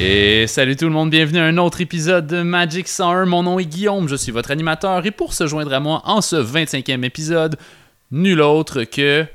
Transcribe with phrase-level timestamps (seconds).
[0.00, 3.26] Et salut tout le monde, bienvenue à un autre épisode de Magic 101.
[3.26, 6.20] Mon nom est Guillaume, je suis votre animateur et pour se joindre à moi en
[6.20, 7.56] ce 25e épisode,
[8.12, 9.26] nul autre que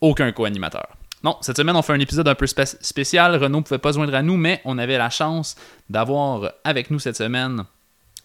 [0.00, 0.86] aucun co-animateur.
[1.24, 3.34] Non, cette semaine on fait un épisode un peu spé- spécial.
[3.36, 5.56] Renaud ne pouvait pas joindre à nous, mais on avait la chance
[5.88, 7.64] d'avoir avec nous cette semaine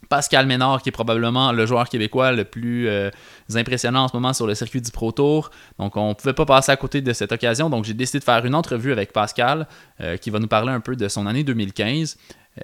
[0.10, 3.10] Pascal Ménard, qui est probablement le joueur québécois le plus euh,
[3.56, 5.52] impressionnant en ce moment sur le circuit du Pro Tour.
[5.80, 7.70] Donc, on ne pouvait pas passer à côté de cette occasion.
[7.70, 9.68] Donc, j'ai décidé de faire une entrevue avec Pascal,
[10.02, 12.18] euh, qui va nous parler un peu de son année 2015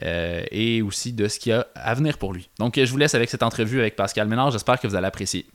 [0.03, 2.49] euh, et aussi de ce qu'il y a à venir pour lui.
[2.59, 4.52] Donc, je vous laisse avec cette entrevue avec Pascal Ménard.
[4.52, 5.45] J'espère que vous allez apprécier.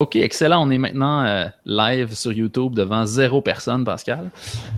[0.00, 0.66] Ok, excellent.
[0.66, 4.30] On est maintenant live sur YouTube devant zéro personne, Pascal.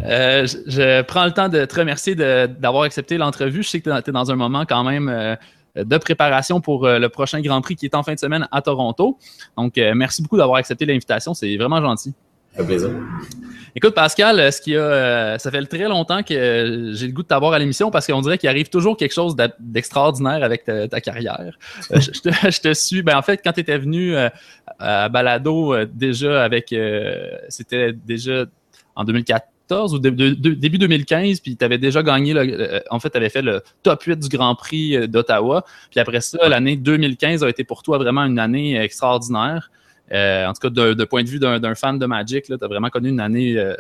[0.03, 3.63] Je, prends le temps de te remercier d'avoir accepté l'entrevue.
[3.63, 5.39] Je sais que tu es dans un moment quand même
[5.85, 8.63] de préparation pour euh, le prochain Grand Prix qui est en fin de semaine à
[8.63, 9.19] Toronto.
[9.57, 11.35] Donc, euh, merci beaucoup d'avoir accepté l'invitation.
[11.35, 12.15] C'est vraiment gentil.
[12.59, 12.91] Un plaisir.
[13.75, 17.29] Écoute, Pascal, euh, ce qui a, ça fait très longtemps que j'ai le goût de
[17.29, 21.01] t'avoir à l'émission parce qu'on dirait qu'il arrive toujours quelque chose d'extraordinaire avec ta, ta
[21.03, 21.59] carrière.
[21.91, 23.03] Je, te, je te suis.
[23.03, 24.15] Ben, en fait, quand tu étais venu
[24.79, 26.75] à Balado, déjà avec.
[27.49, 28.47] C'était déjà
[28.95, 32.33] en 2014 ou de- de- de- début 2015, puis tu avais déjà gagné.
[32.33, 35.65] le- le- en fait, tu avais fait le top 8 du Grand Prix euh, d'Ottawa.
[35.91, 39.71] Puis après ça, l'année 2015 a été pour toi vraiment une année extraordinaire.
[40.13, 42.91] Euh, en tout cas, d'un point de vue d'un fan de Magic, tu as vraiment
[42.91, 43.75] connu une année euh,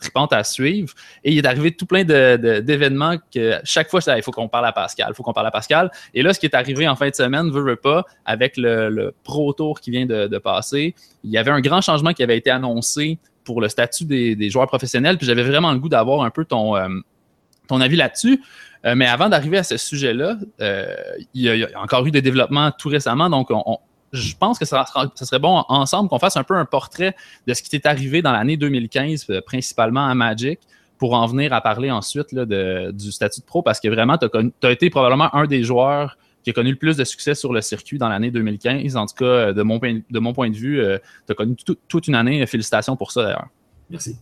[0.00, 0.92] tripante à suivre.
[1.24, 4.48] Et il est arrivé tout plein de- de- d'événements que chaque fois, il faut qu'on
[4.48, 5.90] parle à Pascal, il faut qu'on parle à Pascal.
[6.14, 8.88] Et là, ce qui est arrivé en fin de semaine, veut, veut pas, avec le,
[8.90, 12.22] le Pro Tour qui vient de, de passer, il y avait un grand changement qui
[12.22, 15.16] avait été annoncé pour le statut des, joueurs professionnels.
[15.16, 16.88] Puis j'avais vraiment le goût d'avoir un peu ton, euh,
[17.70, 18.42] avis là-dessus.
[18.84, 20.94] Euh, mais avant d'arriver à ce sujet-là, euh,
[21.32, 23.30] il, y a, encore eu des développements tout récemment.
[23.30, 23.78] Donc, on- on-
[24.12, 27.16] je pense que ça, sera- ça serait bon ensemble qu'on fasse un peu un portrait
[27.46, 30.60] de ce qui t'est arrivé dans l'année 2015, euh, principalement à Magic,
[30.98, 34.26] pour en venir à parler ensuite de- du statut de pro, parce que vraiment, tu
[34.66, 37.60] as, été probablement un des joueurs qui a connu le plus de succès sur le
[37.60, 38.94] circuit dans l'année 2015.
[38.96, 40.80] En tout cas, euh, de mon, point- de mon point de vue,
[41.26, 42.46] tu as connu tout- toute une année.
[42.46, 43.48] Félicitations pour ça, d'ailleurs.
[43.90, 44.16] Merci.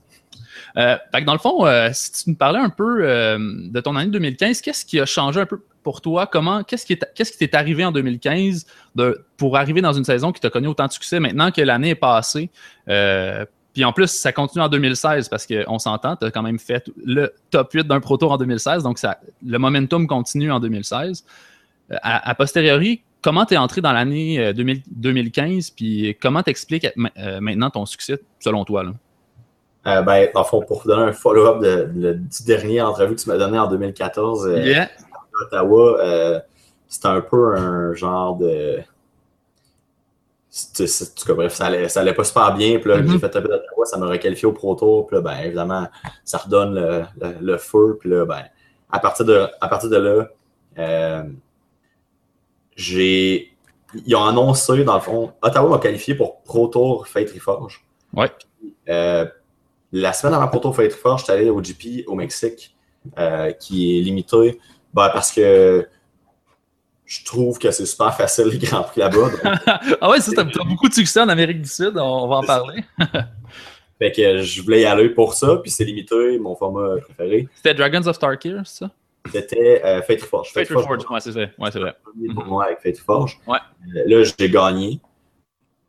[0.79, 3.81] Euh, fait que dans le fond, euh, si tu nous parlais un peu euh, de
[3.81, 6.27] ton année 2015, qu'est-ce qui a changé un peu pour toi?
[6.27, 8.65] Comment, qu'est-ce qui est- qu'est-ce qui t'est arrivé en 2015
[8.95, 11.91] de, pour arriver dans une saison qui t'a connu autant de succès maintenant que l'année
[11.91, 12.51] est passée?
[12.89, 16.59] Euh, puis en plus, ça continue en 2016 parce qu'on s'entend, tu as quand même
[16.61, 20.61] fait le top 8 d'un Pro Tour en 2016, donc ça, le momentum continue en
[20.61, 21.25] 2016.
[21.93, 26.43] Euh, à, à posteriori, comment tu es entré dans l'année euh, 2000 2015, puis comment
[26.43, 26.87] t'expliques
[27.19, 28.85] euh, maintenant ton succès selon toi?
[28.85, 28.91] Là?
[29.87, 33.15] Euh, ben, dans le fond, pour vous donner un follow-up de, de- du dernier entrevue
[33.17, 34.85] que tu m'as donné en 2014 euh, Yeah.
[34.85, 36.41] à Ottawa, euh,
[36.89, 38.79] c'était un peu un genre de.
[40.81, 40.85] En
[41.17, 42.79] tout cas, bref, ça allait, ça allait pas super bien.
[42.79, 43.11] Puis là, Mhm.
[43.11, 45.07] j'ai fait taper d'Ottawa, ça m'a requalifié au Pro Tour.
[45.09, 45.89] Puis là, ben, évidemment,
[46.25, 47.97] ça redonne le, le- le feu.
[48.01, 48.45] Puis là, ben,
[48.91, 50.29] à partir de, à partir de là,
[50.79, 51.23] euh,
[52.77, 53.51] j'ai.
[54.07, 57.85] Ils ont annoncé, dans le fond, Ottawa m'a qualifié pour Pro Tour Fate Reforge.
[58.13, 58.31] Ouais.
[58.89, 59.25] Euh,
[59.93, 62.75] la semaine avant Pro Tour Fate Reforge, j'étais allé au GP au Mexique,
[63.19, 64.59] euh, qui est limité
[64.95, 65.87] ben, parce que
[67.05, 69.31] je trouve que c'est super facile les Grands Prix là-bas.
[69.31, 69.41] donc,
[70.01, 72.83] ah ouais, ça, t'as beaucoup de succès en Amérique du Sud, on va en parler.
[73.99, 77.49] fait que je voulais y aller pour ça, puis c'est limité, mon format préféré.
[77.55, 78.91] C'était Dragons of Tarkir, c'est ça?
[79.33, 80.53] C'était euh, Fate Reforge.
[80.53, 81.53] Fate Reforged, ouais, c'est vrai.
[81.59, 81.95] Ouais, c'est vrai.
[82.03, 83.39] premier pour moi avec Fate Forge.
[83.47, 83.59] Ouais.
[83.97, 85.01] Euh, là, j'ai gagné.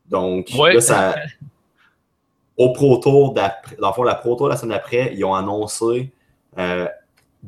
[0.10, 0.74] Donc, Ouais.
[0.76, 1.16] là, ça.
[2.58, 5.36] Au Pro Tour, d'après- dans le fond, la Pro Tour la semaine d'après, ils ont
[5.36, 6.14] annoncé
[6.58, 6.88] euh,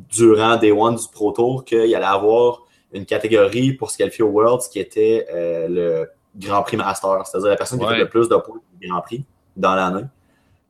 [0.10, 4.24] durant Day One du Pro Tour qu'il y allait avoir une catégorie pour se qualifier
[4.26, 7.94] au Worlds qui était euh, le Grand Prix Master, c'est-à-dire la personne qui a Ouais.
[7.96, 9.24] fait le plus de points du Grand Prix
[9.56, 10.04] dans l'année.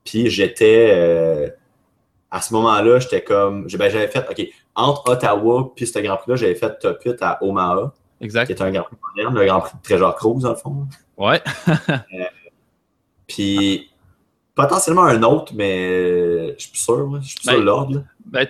[0.05, 0.91] Puis j'étais.
[2.33, 3.63] Euh, à ce moment-là, j'étais comme.
[3.67, 4.25] ben, j'avais fait.
[4.29, 8.49] OK, entre Ottawa puis ce Grand Prix-là, j'avais fait top 8 à Omaha qui Exact.
[8.49, 10.87] est un Grand Prix moderne, le Grand Prix de Treasure Cruise, dans le fond.
[11.17, 11.41] Ouais.
[13.27, 13.89] Puis
[14.55, 17.21] potentiellement un autre, mais je suis plus sûr.
[17.21, 17.95] Je suis plus Ben, sûr de l'ordre.
[17.95, 18.01] là.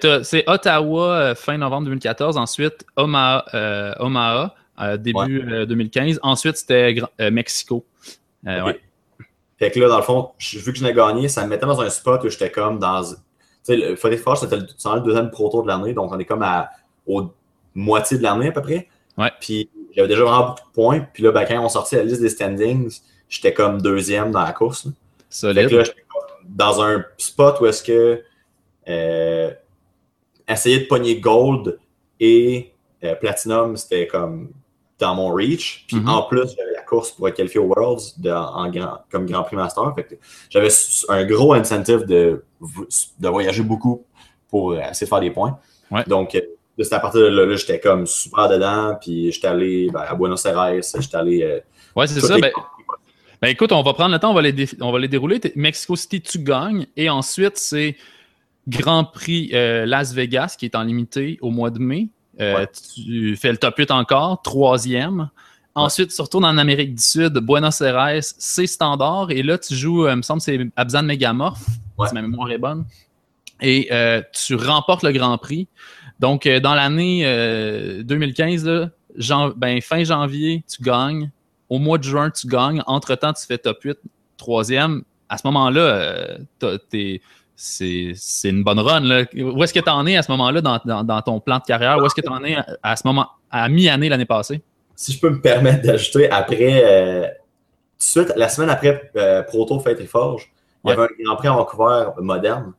[0.01, 6.19] Ben, c'est Ottawa euh, fin novembre 2014, ensuite Omaha, euh, Omaha euh, début euh, 2015,
[6.23, 7.85] ensuite c'était euh, Mexico.
[8.47, 8.65] Euh, Ok.
[8.67, 8.79] ouais.
[9.59, 11.81] Fait que là, dans le fond, vu que je l'ai gagné, ça me mettait dans
[11.81, 13.01] un spot où j'étais comme dans.
[13.75, 16.43] Le Forêt Forge, c'était le, le deuxième pro tour de l'année, donc on est comme
[16.43, 16.69] à
[17.05, 17.31] aux
[17.75, 18.87] moitié de l'année à peu près.
[19.17, 19.31] Ouais.
[19.39, 20.99] Puis j'avais déjà vraiment beaucoup de points.
[21.13, 22.99] Puis là, ben, quand on sortit la liste des standings,
[23.29, 24.87] j'étais comme deuxième dans la course.
[25.29, 25.69] Solide.
[25.71, 26.03] là, j'étais
[26.45, 28.21] dans un spot où est-ce que
[28.87, 29.51] euh,
[30.47, 31.77] essayer de pogner gold
[32.19, 32.71] et
[33.03, 34.49] euh, platinum, c'était comme
[34.99, 35.85] dans mon reach.
[35.87, 36.09] Puis Mhm.
[36.09, 39.55] en plus, j'avais course pour être qualifié aux Worlds de- en grand, comme Grand Prix
[39.55, 39.93] Master.
[40.49, 40.69] J'avais
[41.09, 42.43] un gros incentive de,
[43.19, 44.03] de voyager beaucoup
[44.49, 45.59] pour euh, essayer de faire des points.
[45.91, 46.03] Ouais.
[46.07, 46.37] Donc,
[46.79, 50.45] c'est à partir de là, j'étais comme super dedans, puis j'étais allé ben, à Buenos
[50.45, 51.43] Aires, j'étais allé.
[51.43, 51.59] Euh,
[51.95, 52.37] ouais, c'est ça.
[52.37, 52.51] Ben,
[53.41, 55.39] ben, écoute, on va prendre le temps, on va les, on va les dérouler.
[55.55, 57.95] Mexico City, tu gagnes, et ensuite, c'est
[58.67, 62.09] Grand Prix euh, Las Vegas qui est en limité au mois de mai.
[62.39, 65.29] Euh, tu fais le top 8 encore, troisième.
[65.77, 69.31] Ensuite, tu retournes en Amérique du Sud, Buenos Aires, c'est standard.
[69.31, 72.85] Et là, tu joues, il me semble, c'est Abzan Megamorph, si ma mémoire est bonne.
[73.61, 73.89] Et
[74.33, 75.67] tu remportes le Grand Prix.
[76.19, 77.23] Donc, euh, dans l'année
[78.03, 78.87] 2015, euh,
[79.55, 81.31] ben, fin janvier, tu gagnes.
[81.69, 82.81] Au mois de juin, tu gagnes.
[82.87, 83.99] Entre-temps, tu fais top 8,
[84.37, 85.03] troisième.
[85.29, 86.37] À ce moment-là, euh,
[87.55, 89.25] c'est une bonne run.
[89.35, 91.97] Où est-ce que tu en es à ce moment-là dans, ton plan de carrière?
[91.97, 94.61] Où est-ce que tu en es à, ce moment, à mi-année l'année passée?
[94.97, 97.37] Si je peux me permettre d'ajouter, après,
[97.99, 99.11] tout de suite, la semaine après
[99.47, 100.51] Proto Fête Forge,
[100.83, 102.73] il y avait un Grand Prix à Vancouver moderne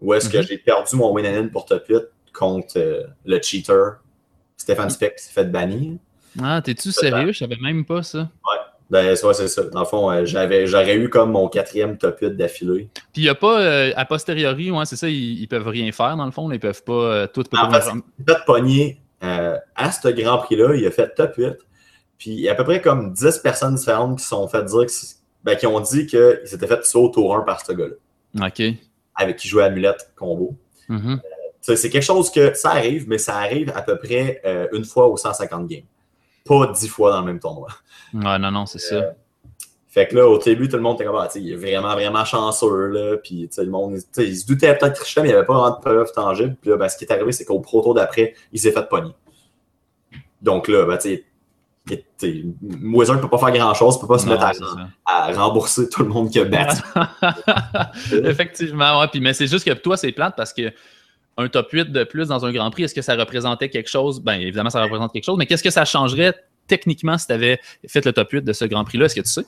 [0.00, 0.48] où est-ce que mm-hmm.
[0.48, 1.96] j'ai perdu mon win pour top 8
[2.32, 3.98] contre euh, le cheater
[4.56, 5.94] Stéphane Speck qui s'est fait bannir.
[6.42, 7.32] Ah, t'es-tu sérieux?
[7.32, 8.18] Je savais même pas ça.
[8.18, 8.56] Ouais.
[8.88, 9.62] Ben, c'est ça.
[9.64, 12.88] Dans le fond, euh, j'aurais eu comme mon quatrième top 8 d'affilée.
[12.94, 15.90] Puis il n'y a pas, euh, a posteriori, ouais, c'est ça, ils, ne peuvent rien
[15.90, 16.50] faire dans le fond.
[16.52, 17.44] Ils peuvent pas tout.
[17.56, 17.84] En fait,
[18.18, 18.40] il a
[19.20, 21.54] pogner à ce Grand Prix-là, il a fait top 8.
[22.18, 24.86] Puis il y a à peu près comme 10 personnes différentes qui sont fait dire
[25.44, 28.46] ben, qui ont dit qu'ils s'étaient fait sauter au tour 1 par ce gars-là.
[28.46, 28.62] OK.
[29.14, 30.56] Avec qui jouait Amulette Combo.
[30.88, 31.16] Mm
[31.74, 35.08] c'est quelque chose que ça arrive, mais ça arrive à peu près euh, une fois
[35.08, 35.82] aux 150 games.
[36.44, 37.68] Pas dix fois dans le même tournoi.
[38.14, 39.14] Ouais, non, non, c'est ça.
[39.88, 42.24] Fait que là, au début, tout le monde était comme, ah, il est vraiment, vraiment
[42.24, 43.16] chanceux, là.
[43.16, 45.80] Puis, le monde, il se doutait peut-être tricher, mais il n'y avait pas vraiment de
[45.80, 46.56] preuves tangibles.
[46.60, 48.86] Puis là, ben, ce qui est arrivé, c'est qu'au pro tour d'après, il s'est fait
[48.88, 49.12] pogner.
[50.42, 51.24] Donc là, ben, tu
[52.18, 52.44] sais,
[52.82, 54.44] Wizard ne peut pas faire grand chose, ne peut pas se mettre
[55.06, 56.82] à, rembourser tout le monde qui a battu.
[58.12, 59.08] Effectivement, ouais.
[59.08, 60.72] Puis, mais c'est juste que toi, c'est plate parce que
[61.38, 64.22] un top 8 de plus dans un Grand Prix, est-ce que ça représentait quelque chose?
[64.22, 66.34] Bien, évidemment, ça représente quelque chose, mais qu'est-ce que ça changerait
[66.66, 69.06] techniquement si tu avais fait le top 8 de ce Grand Prix-là?
[69.06, 69.46] Est-ce que tu sais?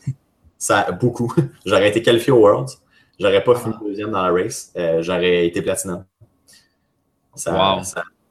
[0.58, 1.32] Ça, beaucoup.
[1.64, 2.72] J'aurais été qualifié au Worlds.
[3.18, 4.72] J'aurais pas fini deuxième dans la race.
[4.76, 6.04] Euh, j'aurais été platinum.
[7.34, 7.80] Ça,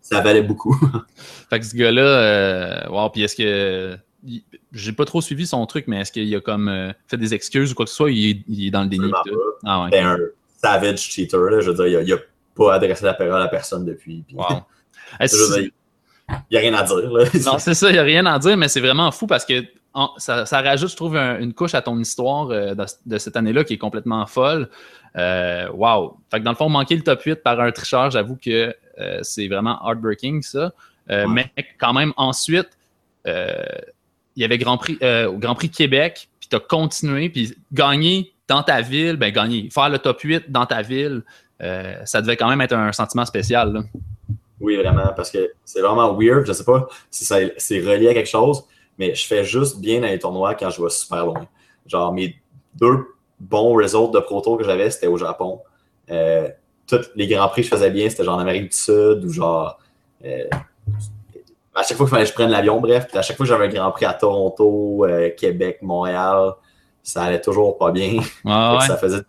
[0.01, 0.77] ça, valait beaucoup.
[1.49, 3.97] fait que ce gars-là, euh, wow, puis est-ce que.
[4.73, 7.71] J'ai pas trop suivi son truc, mais est-ce qu'il a comme euh, fait des excuses
[7.71, 8.11] ou quoi que ce soit?
[8.11, 9.11] Il est, dans le déni.
[9.65, 9.89] Ah, ouais.
[9.91, 10.17] C'est un
[10.61, 11.49] savage cheater.
[11.49, 12.19] Là, je veux dire, il a, a
[12.55, 14.25] pas adressé la parole à personne depuis.
[14.29, 14.37] il
[16.51, 17.09] n'y a rien à dire.
[17.45, 19.63] non, c'est ça, il n'y a rien à dire, mais c'est vraiment fou parce que
[20.17, 22.75] ça, rajoute, je trouve, une couche à ton histoire euh,
[23.05, 24.69] de, cette année-là qui est complètement folle.
[25.15, 26.17] Euh, wow!
[26.29, 29.19] Fait que dans le fond, manquer le top 8 par un tricheur, j'avoue que euh,
[29.23, 30.71] c'est vraiment heartbreaking, ça.
[31.09, 32.69] Mais quand même, ensuite,
[33.25, 33.33] il
[34.35, 38.63] y avait Grand Prix, au Grand Prix Québec, puis tu as continué, puis gagner dans
[38.63, 41.23] ta ville, ben gagner, faire le top 8 dans ta ville,
[41.61, 43.83] euh, ça devait quand même être un sentiment spécial.
[44.59, 46.45] Oui, vraiment, parce que c'est vraiment weird.
[46.45, 48.63] Je sais pas si c'est relié à quelque chose,
[48.97, 51.47] mais je fais juste bien dans les tournois quand je vais super loin.
[51.85, 52.35] Genre, mes
[52.75, 53.05] deux
[53.39, 55.61] bons results de Pro Tour que j'avais, c'était au Japon.
[56.09, 56.49] Euh,
[56.87, 59.29] tous les grands prix que je faisais bien, c'était genre en Amérique du Sud ou
[59.29, 59.77] genre.
[60.25, 60.45] Euh,
[61.75, 63.51] à chaque fois qu'il fallait que je prenne l'avion, bref, puis à chaque fois que
[63.51, 65.05] j'avais un grand prix à Toronto,
[65.37, 66.53] Québec, Montréal,
[67.03, 68.19] ça allait toujours pas bien.
[68.43, 69.21] Ça faisait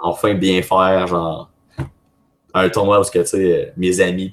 [0.00, 1.51] enfin bien faire, genre
[2.54, 4.32] un tournoi où que, sais, mes amis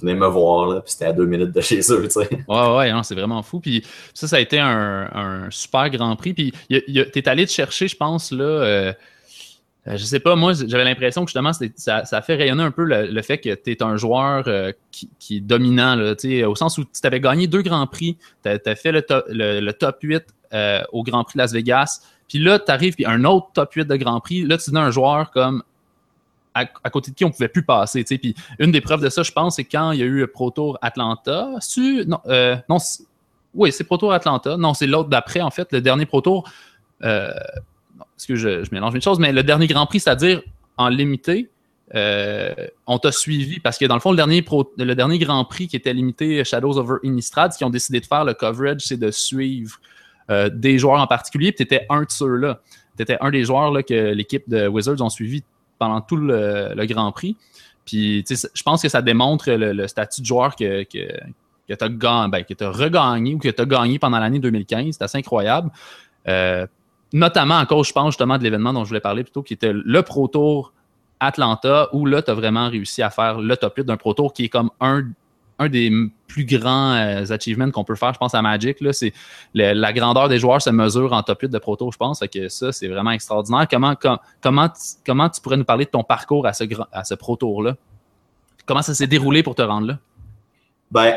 [0.00, 2.08] venaient me voir, là, puis c'était à deux minutes de chez eux.
[2.08, 2.28] sais.
[2.48, 3.60] Ouais, ouais, c'est vraiment fou.
[3.60, 6.34] Puis ça, ça a été un, super grand prix.
[6.34, 8.44] Puis tu es allé te chercher, je pense, là.
[8.44, 8.92] Euh,
[9.86, 12.84] euh, je sais pas, moi, j'avais l'impression que justement, ça, ça, fait rayonner un peu
[12.84, 16.14] le, fait que tu es un joueur euh, qui, est dominant, là,
[16.48, 19.98] au sens où tu avais gagné deux grands prix, tu as, fait le, le, top
[20.02, 20.24] 8
[20.92, 23.86] au Grand Prix de Las Vegas, puis là, tu arrives, puis un autre top 8
[23.86, 25.62] de Grand Prix, là, tu donnes un joueur comme
[26.54, 28.04] à, côté de qui on pouvait plus passer.
[28.04, 30.50] Puis une des preuves de ça, je pense, c'est quand il y a eu Pro
[30.50, 31.50] Tour Atlanta.
[32.06, 32.78] Non, euh, non
[33.54, 34.56] oui, c'est Pro Tour Atlanta.
[34.56, 36.48] Non, c'est l'autre d'après, en fait, le dernier Pro Tour.
[37.02, 37.32] Euh,
[38.28, 40.42] je, mélange mes choses, mais le dernier Grand Prix, c'est-à-dire
[40.76, 41.50] en limité,
[41.94, 42.52] euh,
[42.86, 46.42] on t'a suivi parce que dans le fond, le dernier, Grand Prix qui était limité
[46.44, 49.78] Shadows over Innistrad, ce qui ont décidé de faire le coverage, c'est de suivre
[50.52, 51.52] des joueurs en particulier.
[51.52, 52.60] Tu étais un de ceux-là.
[52.96, 55.44] Tu étais un des joueurs que l'équipe de Wizards ont suivi
[55.84, 57.36] pendant tout le, Grand Prix.
[57.84, 61.06] Puis, je pense que ça démontre le, statut de joueur que, que,
[61.68, 64.96] que tu as, ben, regagné ou que tu as gagné pendant l'année 2015.
[64.96, 65.70] C'est assez incroyable.
[66.28, 66.66] Euh,
[67.12, 69.72] notamment à cause, je pense, justement, de l'événement dont je voulais parler plutôt, qui était
[69.74, 70.72] le Pro Tour
[71.20, 74.32] Atlanta, où là, tu as vraiment réussi à faire le top 8 d'un Pro Tour
[74.32, 75.04] qui est comme un
[75.58, 75.90] un des
[76.26, 78.78] plus grands euh, achievements qu'on peut faire, je pense, à Magic.
[78.92, 79.12] C'est
[79.54, 82.20] la grandeur des joueurs se mesure en top 8 de proto, je pense.
[82.32, 83.66] que ça, c'est vraiment extraordinaire.
[83.70, 83.94] Comment,
[84.42, 84.68] comment,
[85.06, 87.76] comment tu pourrais nous parler de ton parcours à ce, à ce Pro Tour-là?
[88.66, 89.98] Comment ça s'est déroulé pour te rendre là?
[90.90, 91.16] Ben,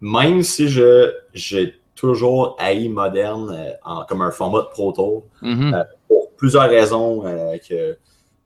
[0.00, 5.24] même si je j'ai toujours haï moderne euh, en, comme un format de Pro Tour,
[5.42, 5.74] Mhm.
[5.74, 7.22] euh, pour plusieurs raisons
[7.68, 7.96] que,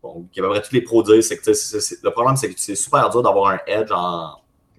[0.02, 1.50] bon, qu'à peu près tous les pros disent, c'est que
[2.06, 4.30] le problème, c'est que c'est super dur d'avoir un edge en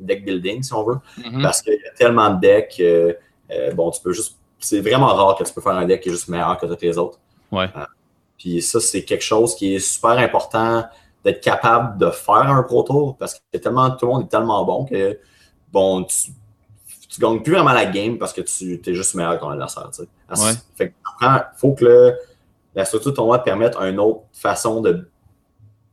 [0.05, 1.41] deck building, si on veut, Mhm.
[1.41, 3.13] parce qu'il y a tellement de decks, euh,
[3.51, 6.09] euh, bon, tu peux juste, c'est vraiment rare que tu peux faire un deck qui
[6.09, 7.19] est juste meilleur que tous les autres.
[7.51, 7.69] Ouais.
[7.75, 7.85] Euh,
[8.37, 10.85] puis ça, c'est quelque chose qui est super important
[11.23, 14.63] d'être capable de faire un Pro Tour, parce que tellement, tout le monde est tellement
[14.65, 15.19] bon que,
[15.71, 16.31] bon, tu,
[17.07, 19.89] tu gagnes plus vraiment la game parce que tu es juste meilleur que ton adversaire.
[19.91, 20.41] tu sais.
[20.43, 20.53] Ouais.
[20.75, 20.93] Fait que
[21.57, 22.15] faut que le-
[22.73, 25.09] la structure de ton te permette une autre façon de-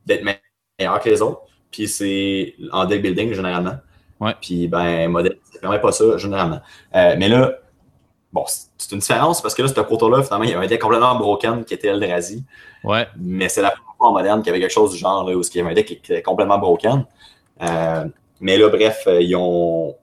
[0.05, 0.31] d'être me-
[0.79, 1.41] meilleur que les autres.
[1.69, 3.75] Puis c'est en deck building généralement.
[4.19, 4.35] Ouais.
[4.41, 6.59] Puis ben, modèle, ça permet pas ça généralement.
[6.95, 7.53] Euh, mais là,
[8.33, 10.81] bon, c'est une différence parce que là, ce proto-là, finalement, il y avait un deck
[10.81, 12.43] complètement broken qui était Eldrazi.
[12.83, 13.07] Ouais.
[13.17, 15.35] Mais c'est la première fois en moderne qu'il y avait quelque chose du genre là,
[15.35, 17.05] où il y avait un deck qui était complètement broken.
[17.61, 18.05] Euh,
[18.39, 19.95] mais là, bref, euh, ils ont.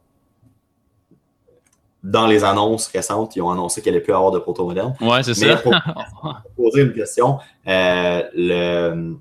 [2.03, 4.95] Dans les annonces récentes, ils ont annoncé qu'il allait plus avoir de proto moderne.
[5.01, 5.57] Ouais, c'est ça.
[5.57, 5.75] pour
[6.57, 9.17] poser une question, euh, le.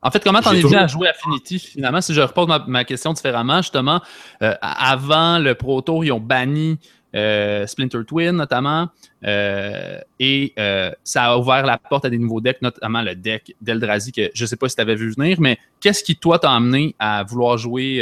[0.00, 2.00] En fait, comment t'en es venu à jouer Affinity finalement?
[2.00, 4.00] Si je repose ma, ma question différemment, justement,
[4.42, 6.78] euh, avant le Pro Tour, ils ont banni
[7.16, 8.90] euh, Splinter Twin notamment,
[9.24, 10.54] euh, et
[11.02, 14.46] ça a ouvert la porte à des nouveaux decks, notamment le deck d'Eldrazi que je
[14.46, 17.58] sais pas si tu avais vu venir, mais qu'est-ce qui, toi, t'a amené à vouloir
[17.58, 18.00] jouer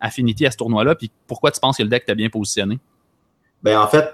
[0.00, 2.78] Affinity à ce tournoi-là, puis pourquoi tu penses que le deck t'a bien positionné?
[3.62, 4.10] Ben, en fait,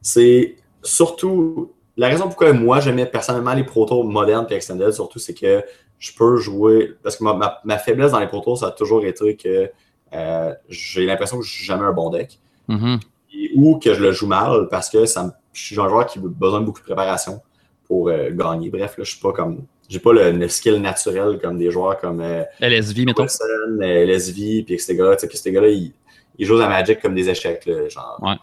[0.00, 1.72] c'est surtout.
[2.00, 5.62] La raison pourquoi moi j'aimais personnellement les Pro Tours modernes et extended, surtout, c'est que
[5.98, 6.94] je peux jouer.
[7.02, 9.70] Parce que ma, ma- ma faiblesse dans les Pro Tours, ça a toujours été que
[10.14, 12.38] euh, j'ai l'impression que je suis jamais un bon deck.
[12.68, 12.98] Mhm.
[13.34, 16.06] Et- ou que je le joue mal parce que ça me- je suis un joueur
[16.06, 17.40] qui a besoin de beaucoup de préparation
[17.86, 18.70] pour euh, gagner.
[18.70, 19.64] Bref, là, je suis pas comme.
[19.88, 23.22] J'ai pas le, le skill naturel comme des joueurs comme euh, LSV, mettons.
[23.24, 25.92] Wilson, euh, LSV, puis que ces gars-là, ces gars-là, ils,
[26.38, 27.66] ils jouent à Magic comme des échecs.
[27.66, 28.36] Là, genre, Ouais.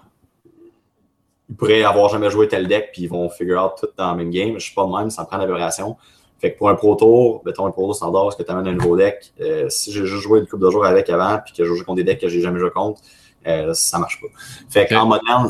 [1.49, 4.17] Ils pourraient avoir jamais joué tel deck, puis ils vont figure out tout dans le
[4.17, 4.53] même game.
[4.55, 5.95] Je suis pas de même, ça me prend l'aberration.
[6.39, 8.67] Fait que pour un Pro Tour, mettons un Pro Tour standard, est-ce que tu amènes
[8.67, 9.33] un nouveau deck?
[9.39, 11.83] Euh, si j'ai juste joué une couple de jours avec avant, puis que je joue
[11.83, 13.01] contre des decks que j'ai jamais joué contre,
[13.47, 14.27] euh, ça marche pas.
[14.69, 14.89] Fait Ok.
[14.89, 15.49] qu'en moderne,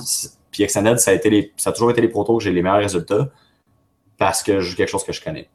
[0.52, 2.52] puis Extended, ça a, été les, ça a toujours été les Pro Tours que j'ai
[2.54, 3.30] les meilleurs résultats
[4.18, 5.50] parce que je joue quelque chose que je connais.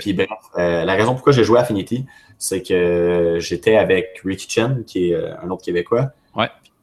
[0.00, 2.06] Puis bref, euh, la raison pourquoi j'ai joué Affinity,
[2.38, 6.10] c'est que j'étais avec Ricky Chen, qui est euh, un autre Québécois.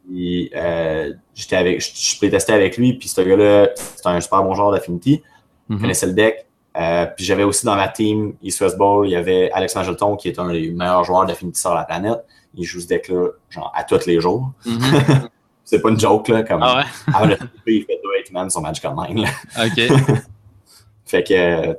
[0.10, 4.72] Euh, j'étais avec, je, playtestais avec lui, puis ce gars-là, c'est un super bon joueur
[4.72, 5.22] d'Affinity.
[5.70, 5.82] Je Mhm.
[5.82, 6.46] connaissais le deck.
[6.78, 10.16] Euh, puis j'avais aussi dans ma team East West Bowl, il y avait Alex Magelton,
[10.16, 12.20] qui est un des meilleurs joueurs d'Affinity sur la planète.
[12.56, 14.52] Il joue ce deck-là, genre, à tous les jours.
[14.66, 14.80] Mhm.
[15.64, 16.84] C'est pas une joke, là, comme Ah ouais?
[17.14, 17.30] avant
[17.68, 19.24] il fait 2 man sur Magic Online.
[19.24, 19.66] là.
[19.66, 20.18] OK.
[21.06, 21.66] Fait que.
[21.68, 21.76] Lui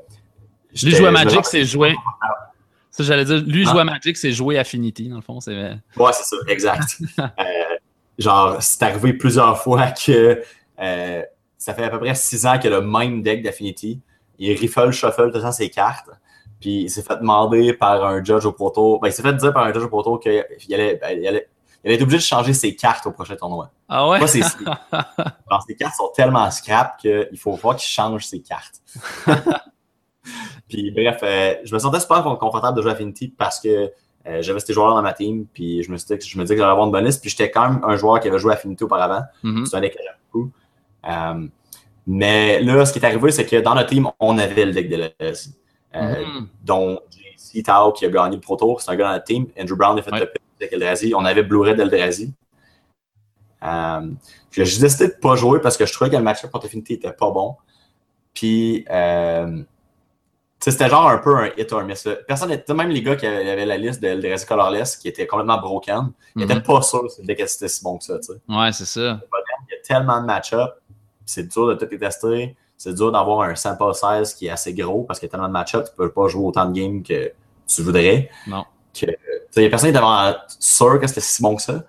[0.73, 1.95] j'étais- jouer à Magic, c'est jouer.
[2.91, 3.71] Ça, j'allais dire, lui Ah.
[3.73, 5.41] jouer à Magic, c'est jouer Affinity, dans le fond.
[5.41, 5.55] C'est...
[5.97, 6.99] Ouais, c'est ça, exact.
[7.19, 7.23] Euh,
[8.19, 10.43] genre, c'est arrivé plusieurs fois que
[10.81, 11.23] euh,
[11.59, 14.01] ça fait à peu près six ans que le même deck d'Affinity,
[14.39, 16.11] il riffle, shuffle tout temps ses cartes.
[16.61, 18.99] Puis il s'est fait demander par un judge au proto.
[19.01, 21.49] Ben, il s'est fait dire par un judge au proto qu'il allait, ben, il allait,
[21.83, 23.71] il allait être obligé de changer ses cartes au prochain tournoi.
[23.89, 24.21] Ah ouais?
[24.21, 28.81] Pas ses Genre, ses cartes sont tellement scrap qu'il faut voir qu'il change ses cartes.
[30.69, 33.93] puis bref, euh, je me sentais super confortable de jouer à Affinity parce que
[34.27, 36.43] euh, j'avais ces joueurs dans ma team, puis je me, suis dit que- je me
[36.45, 38.39] disais que j'allais avoir une bonne liste, puis j'étais quand même un joueur qui avait
[38.39, 39.23] joué à Affinity auparavant.
[39.43, 39.67] Mhm.
[39.67, 40.51] C'est un deck que j'aime beaucoup.
[41.09, 41.49] Euh,
[42.07, 44.89] mais là, ce qui est arrivé, c'est que dans notre team, on avait le deck
[44.89, 45.51] de l'ES.
[45.95, 46.49] Euh, Mhm.
[46.65, 49.47] dont JC Tao qui a gagné le Pro Tour, c'est un gars dans notre team.
[49.61, 50.21] Andrew Brown a fait Ouais.
[50.21, 51.13] le pick avec Eldrazi.
[51.15, 52.33] On avait Blu-ray d'Eldrazi.
[54.51, 56.95] Puis j'ai décidé de pas jouer parce que je trouvais que le match-up contre Affinity
[56.95, 57.57] était pas bon.
[58.35, 59.63] Puis, euh,
[60.71, 62.05] c'était genre un peu un hit or miss.
[62.05, 62.15] là.
[62.27, 65.27] Personne n'était, même les gars qui avaient, avaient la liste de Eldrazi Colorless qui était
[65.27, 66.49] complètement broken, ils Mhm.
[66.49, 68.15] n'étaient pas sûrs si le deck était si bon que ça.
[68.49, 69.01] Ouais, c'est ça.
[69.01, 70.75] Il y a tellement de match-up,
[71.27, 72.57] c'est dur de tout les tester.
[72.79, 75.47] C'est dur d'avoir un sample size qui est assez gros parce qu'il y a tellement
[75.49, 77.33] de match-up, tu peux pas jouer autant de games que
[77.67, 78.29] tu voudrais.
[78.47, 78.65] Non.
[78.93, 79.07] Que,
[79.57, 81.85] il y a personne qui était vraiment sûr que c'était si bon que ça,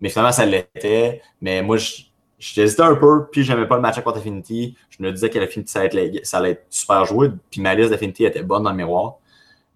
[0.00, 1.20] mais finalement ça l'était.
[1.40, 2.02] Mais moi, je-
[2.38, 4.76] j'hésitais un peu, puis j'aimais pas le match-up contre Affinity.
[4.90, 7.74] Je me disais que l'Affinity, ça, allait être- ça allait être super joué, puis ma
[7.74, 9.14] liste d'Affinity était bonne dans le miroir.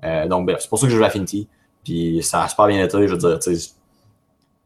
[0.05, 1.49] Euh, donc, bref, c'est pour ça que je joue à Affinity.
[1.85, 3.73] Puis ça a super bien été, je veux dire, tu sais,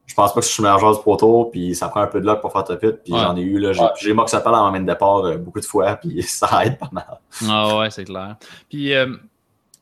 [0.06, 2.00] je pense pas que je suis le meilleur joueur du Pro Tour, puis ça prend
[2.00, 3.18] un peu de luck pour faire top 8, puis Ouais.
[3.20, 3.88] j'en ai eu, là, j'ai Ouais.
[3.98, 6.88] j'ai Mox Apple en main de départ euh, beaucoup de fois, puis ça aide pas
[6.92, 7.18] mal.
[7.48, 8.36] Ah ouais, c'est clair.
[8.68, 9.16] Puis euh,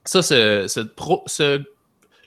[0.05, 1.63] ça, ce, ce pro, ce-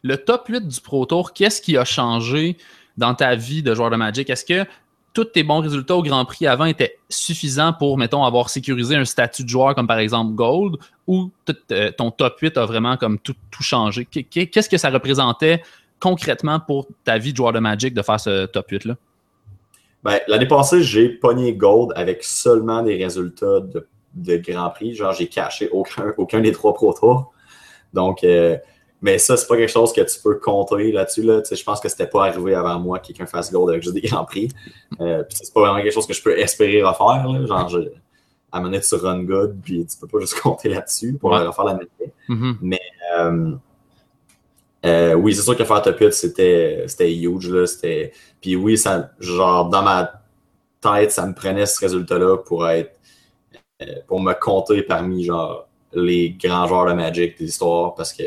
[0.03, 2.57] le top 8 du Pro Tour, qu'est-ce qui a changé
[2.97, 4.29] dans ta vie de joueur de Magic?
[4.29, 4.69] Est-ce que
[5.17, 9.03] tous tes bons résultats au Grand Prix avant étaient suffisants pour, mettons, avoir sécurisé un
[9.03, 10.75] statut de joueur comme par exemple Gold,
[11.07, 11.31] ou
[11.71, 14.05] euh, ton top 8 a vraiment comme tout, tout changé?
[14.05, 15.63] Qu'est-ce que ça représentait
[15.99, 18.95] concrètement pour ta vie de joueur de Magic de faire ce top 8-là?
[20.03, 24.93] Ben, L'année passée, j'ai pogné Gold avec seulement des résultats de, de Grand Prix.
[24.93, 27.33] Genre, j'ai caché aucun, aucun des trois Pro Tours.
[27.91, 28.55] Donc, euh,
[29.01, 31.21] mais ça, c'est pas quelque chose que tu peux compter là-dessus.
[31.21, 31.41] Là.
[31.49, 34.01] Je pense que c'était pas arrivé avant moi que quelqu'un fasse Gold avec juste des
[34.01, 34.49] Grands Prix.
[34.99, 37.27] Euh, c'est pas vraiment quelque chose que je peux espérer refaire.
[37.27, 37.45] Là.
[37.45, 37.79] Genre, je,
[38.51, 41.75] à un tu run good, puis tu peux pas juste compter là-dessus pour refaire la
[41.75, 41.87] même
[42.27, 42.81] mm Mais
[43.17, 43.51] euh,
[44.85, 47.49] euh, oui, c'est sûr que faire top 8, c'était, huge.
[47.49, 48.11] Là, c'était...
[48.41, 50.11] Puis oui, ça, genre, dans ma
[50.81, 52.97] tête, ça me prenait ce résultat-là pour être
[53.81, 58.23] euh, pour me compter parmi genre les grands joueurs de Magic des histoires parce que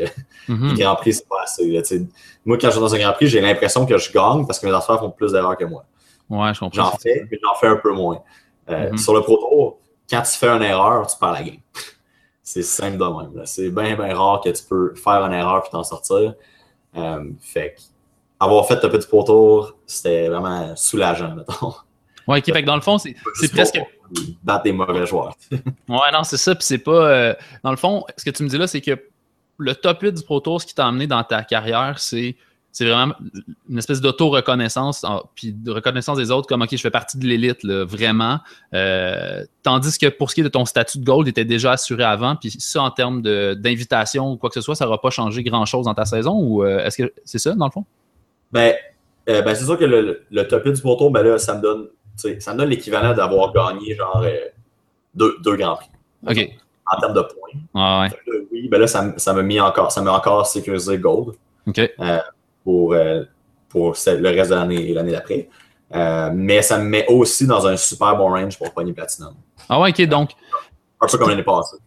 [0.47, 0.75] mm-hmm.
[0.75, 1.69] les Grands Prix, c'est pas assez.
[1.69, 1.81] Là,
[2.45, 4.67] moi, quand je suis dans un Grand Prix, j'ai l'impression que je gagne parce que
[4.67, 5.85] mes affaires font plus d'erreurs que moi.
[6.29, 6.91] Ouais, je comprends.
[6.91, 8.21] J'en fais, mais j'en fais un peu moins.
[8.69, 8.97] Euh, mm-hmm.
[8.97, 11.57] Sur le Pro Tour, quand tu fais une erreur, tu perds la game.
[12.43, 13.45] c'est simple de même.
[13.45, 16.33] C'est bien, bien rare que tu peux faire une erreur et t'en sortir.
[16.97, 17.75] Euh, fait
[18.39, 21.73] avoir fait le petit Pro Tour, c'était vraiment soulageant, mettons.
[22.27, 23.15] Ouais, ok, fait que dans le fond, c'est
[23.51, 23.79] presque.
[24.43, 25.35] Battre des mauvais joueurs.
[25.51, 26.55] ouais, non, c'est ça.
[26.55, 26.91] Puis c'est pas.
[26.91, 28.99] Euh, dans le fond, ce que tu me dis là, c'est que
[29.57, 32.35] le top 8 du Pro Tour, ce qui t'a amené dans ta carrière, c'est
[32.71, 33.13] c'est vraiment
[33.69, 37.65] une espèce d'auto-reconnaissance, puis de reconnaissance des autres, comme OK, je fais partie de l'élite,
[37.65, 38.39] vraiment.
[38.73, 41.73] Euh, tandis que pour ce qui est de ton statut de gold, il était déjà
[41.73, 45.09] assuré avant, puis ça, en termes d'invitation ou quoi que ce soit, ça n'aura pas
[45.09, 47.85] changé grand-chose dans ta saison, ou euh, est-ce que c'est ça, dans le fond?
[48.51, 48.73] Ben,
[49.27, 51.87] ben c'est sûr que le, top 8 du Pro Tour, ben là, ça me donne,
[52.15, 54.23] ça me donne l'équivalent d'avoir gagné, genre,
[55.13, 55.89] deux, deux Grands Prix.
[56.27, 56.57] OK.
[56.93, 57.59] En termes de points.
[57.73, 58.43] Ah ouais.
[58.51, 61.35] oui, ben là, ça m'a mis encore, ça m'a encore sécurisé gold.
[61.67, 61.91] OK
[62.63, 63.23] pour, euh,
[63.69, 65.49] pour le reste de l'année et l'année d'après.
[65.93, 69.33] Euh, mais ça me met aussi dans un super bon range pour Pony Platinum.
[69.67, 70.31] Ah ouais, ok, donc.
[71.01, 71.77] Un peu comme l'année passée.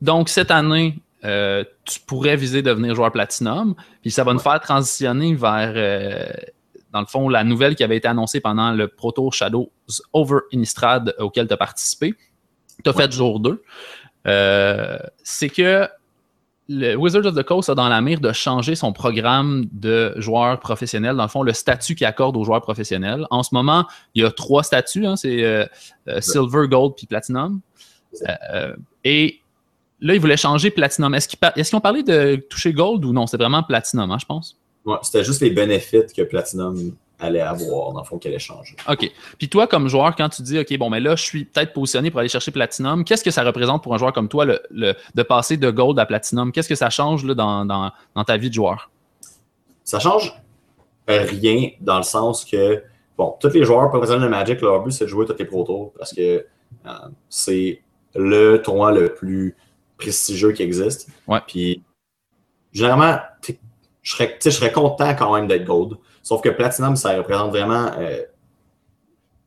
[0.00, 4.58] Donc, cette année, euh, tu pourrais viser devenir joueur Platinum, puis ça va nous faire
[4.60, 5.74] transitionner vers,
[6.92, 9.70] dans le fond, la nouvelle qui avait été annoncée pendant le Pro Tour Shadows
[10.12, 12.14] Over Innistrad auquel tu as participé.
[12.82, 13.62] Tu as fait jour 2.
[15.22, 15.88] c'est que
[16.72, 20.60] le Wizards of the Coast a dans la mire de changer son programme de joueurs
[20.60, 23.26] professionnels, dans le fond, le statut qu'il accorde aux joueurs professionnels.
[23.30, 25.66] En ce moment, il y a trois statuts, hein, c'est euh,
[26.06, 27.60] euh, Silver, Gold puis Platinum.
[28.52, 29.40] Euh, et
[30.00, 31.12] là, ils voulaient changer Platinum.
[31.12, 33.26] Est-ce qu'ils ont parlé de toucher Gold ou non?
[33.26, 34.56] C'est vraiment Platinum, hein, je pense.
[34.84, 38.76] Ouais, c'était juste les bénéfices que Platinum allait avoir, dans le fond, qu'elle allait changer.
[38.88, 39.10] OK.
[39.38, 42.10] Puis toi, comme joueur, quand tu dis, OK, bon, mais là, je suis peut-être positionné
[42.10, 45.22] pour aller chercher Platinum, qu'est-ce que ça représente pour un joueur comme toi le, de
[45.22, 46.50] passer de Gold à Platinum?
[46.50, 48.90] Qu'est-ce que ça change là, dans, dans, dans, ta vie de joueur?
[49.84, 50.34] Ça change
[51.06, 52.82] rien dans le sens que,
[53.18, 55.64] bon, tous les joueurs professionnels de Magic, leur but, c'est de jouer tous les Pro
[55.64, 56.46] Tours parce que
[56.86, 56.92] euh,
[57.28, 57.82] c'est
[58.14, 59.56] le tournoi le plus
[59.98, 61.08] prestigieux qui existe.
[61.26, 61.40] Ouais.
[61.46, 61.82] Puis,
[62.72, 63.18] généralement,
[64.10, 65.94] je serais, je serais content quand même d'être Gold.
[66.22, 68.22] Sauf que Platinum, ça représente vraiment, euh,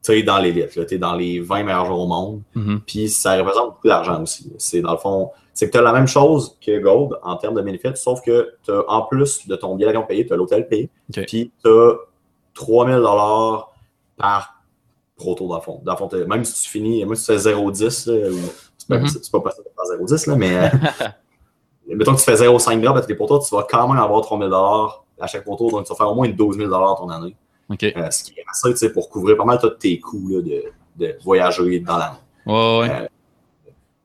[0.01, 0.69] tu sais, dans l'élite.
[0.69, 2.41] Tu es dans les 20 meilleurs joueurs au monde.
[2.55, 2.79] Mm-hmm.
[2.87, 4.51] Puis ça représente beaucoup d'argent aussi.
[4.57, 7.55] C'est dans le fond, c'est que tu as la même chose que Gold en termes
[7.55, 10.37] de bénéfices, sauf que tu as en plus de ton billet d'avion payé, tu as
[10.37, 10.89] l'hôtel payé.
[11.11, 11.95] Puis tu as
[12.53, 13.01] 3000
[14.15, 14.63] par
[15.17, 15.81] proto dans le fond.
[15.83, 17.89] Dans le fond même si tu finis, moi si tu fais 0,10,
[18.77, 19.31] c'est pas, mm-hmm.
[19.31, 21.07] pas possible de faire 0,10, là, mais euh,
[21.87, 24.49] mettons que tu fais 0,5 drop à tes potos, tu vas quand même avoir 3000
[25.19, 27.35] à chaque poteau, donc tu vas faire au moins 12 000 ton année.
[27.71, 30.63] Euh, ce qui est assez pour couvrir pas mal de tes coûts là, de,
[30.97, 32.17] de, voyager dans l'année.
[32.45, 33.09] Ouais, ouais.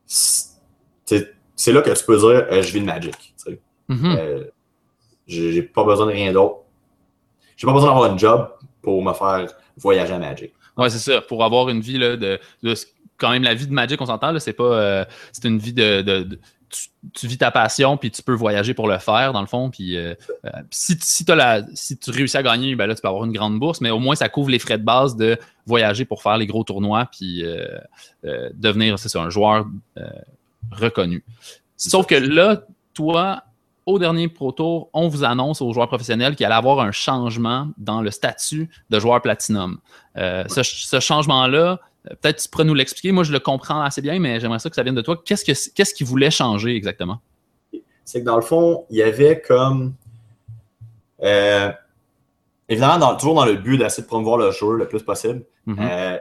[0.06, 1.24] Euh,
[1.56, 3.34] c'est là que tu peux dire euh, je vis de Magic.
[3.90, 4.50] Mm-hmm.
[5.26, 6.58] j'ai pas besoin de rien d'autre.
[7.56, 8.48] J'ai pas besoin d'avoir un job
[8.80, 10.52] pour me faire voyager à Magic.
[10.76, 11.20] Ouais, c'est ça.
[11.20, 12.74] Pour avoir une vie là, de, de,
[13.16, 16.38] quand même la vie de Magic, on s'entend, c'est pas c'est une vie de
[17.14, 19.70] tu, vis ta passion, puis tu peux voyager pour le faire, dans le fond.
[19.70, 23.08] Puis, euh, euh, si, si, la, si, tu réussis à gagner, ben là, tu peux
[23.08, 26.04] avoir une grande bourse, mais au moins, ça couvre les frais de base de voyager
[26.04, 27.78] pour faire les gros tournois, puis euh,
[28.54, 29.66] devenir, c'est un joueur
[30.70, 31.24] reconnu.
[31.76, 32.62] Sauf que là,
[32.94, 33.42] toi,
[33.86, 37.68] au dernier Pro Tour, on vous annonce aux joueurs professionnels qu'il allait avoir un changement
[37.78, 39.78] dans le statut de joueur Platinum.
[40.16, 41.80] ce changement-là,
[42.20, 43.12] peut-être tu pourrais nous l'expliquer.
[43.12, 45.20] Moi, je le comprends assez bien, mais j'aimerais ça que ça vienne de toi.
[45.24, 47.20] Qu'est-ce qu'il ce qui voulait changer exactement?
[48.04, 49.94] C'est que dans le fond, il y avait comme.
[51.22, 51.70] Euh,
[52.68, 55.76] évidemment, toujours dans le but d'essayer de promouvoir le jeu le plus possible, mm-hmm.
[55.80, 56.18] euh,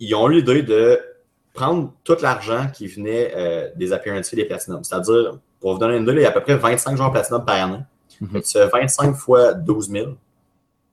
[0.00, 1.00] ils ont eu l'idée de
[1.52, 4.82] prendre tout l'argent qui venait des appearances des Platinum.
[4.82, 7.44] C'est-à-dire, pour vous donner une idée, il y a à peu près 25 joueurs Platinum
[7.44, 7.84] par année.
[8.20, 8.38] Mm
[8.72, 10.12] 25 fois 12 000.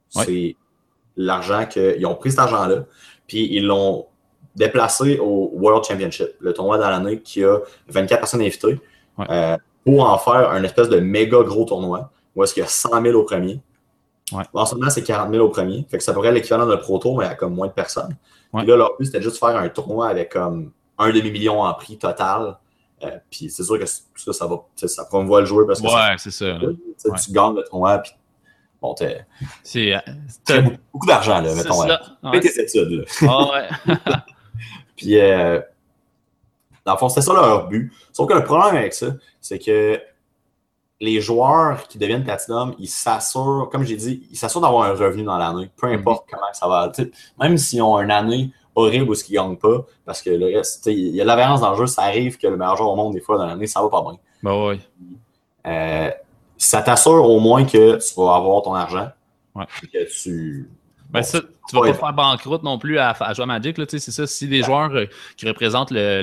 [0.10, 0.56] C'est
[1.18, 2.84] l'argent qu'ils ont pris cet argent-là,
[3.28, 4.06] puis ils l'ont
[4.56, 8.80] déplacé au World Championship, le tournoi dans l'année qui a 24 personnes invitées,
[9.18, 9.26] Ouais.
[9.30, 12.70] euh, pour en faire un espèce de méga gros tournoi, où est-ce qu'il y a
[12.70, 13.60] 100 000 au premier.
[14.32, 14.44] Ouais.
[14.54, 15.86] En ce moment, c'est 40 000 au premier.
[15.90, 18.16] Fait que ça pourrait être l'équivalent d'un Pro Tour, mais à comme moins de personnes.
[18.54, 18.62] Ouais.
[18.62, 21.74] Puis là, leur but, c'était juste de faire un tournoi avec comme un demi-million en
[21.74, 22.58] prix total.
[23.04, 26.16] Euh, puis c'est sûr que ça, ça va, ça promouvoit le joueur parce que Ouais,
[26.18, 26.58] c'est ça.
[27.26, 28.12] tu gagnes le tournoi, puis
[28.82, 28.96] bon,
[29.64, 29.94] C'est.
[29.94, 31.74] euh, beaucoup, beaucoup d'argent, là, mettons.
[31.82, 32.02] ça.
[32.22, 32.40] Fais Ouais.
[32.40, 33.04] tes études, là.
[33.28, 33.96] Ah ouais.
[34.96, 35.60] Puis, euh,
[36.86, 37.92] dans le fond, c'était ça leur but.
[38.12, 39.08] Sauf que le problème avec ça,
[39.40, 40.00] c'est que
[41.00, 45.24] les joueurs qui deviennent Platinum, ils s'assurent, comme j'ai dit, ils s'assurent d'avoir un revenu
[45.24, 46.92] dans l'année, peu importe comment ça va.
[47.40, 50.86] Même s'ils ont une année horrible où ils ne gagnent pas, parce que le reste,
[50.86, 52.90] il y a de la variance dans le jeu, ça arrive que le meilleur joueur
[52.92, 54.18] au monde, des fois, dans l'année, ça va pas bien.
[54.44, 54.80] Ben ouais.
[55.68, 56.12] Euh,
[56.64, 59.10] ça t'assure au moins que tu vas avoir ton argent.
[59.56, 59.66] Ouais.
[59.84, 60.70] Et que tu.
[61.10, 61.92] Ben bon, ça, tu vas Ouais.
[61.94, 64.26] pas faire banqueroute non plus à, à jouer à Magic, c'est ça.
[64.28, 65.06] Si des joueurs euh,
[65.38, 66.22] qui représentent le.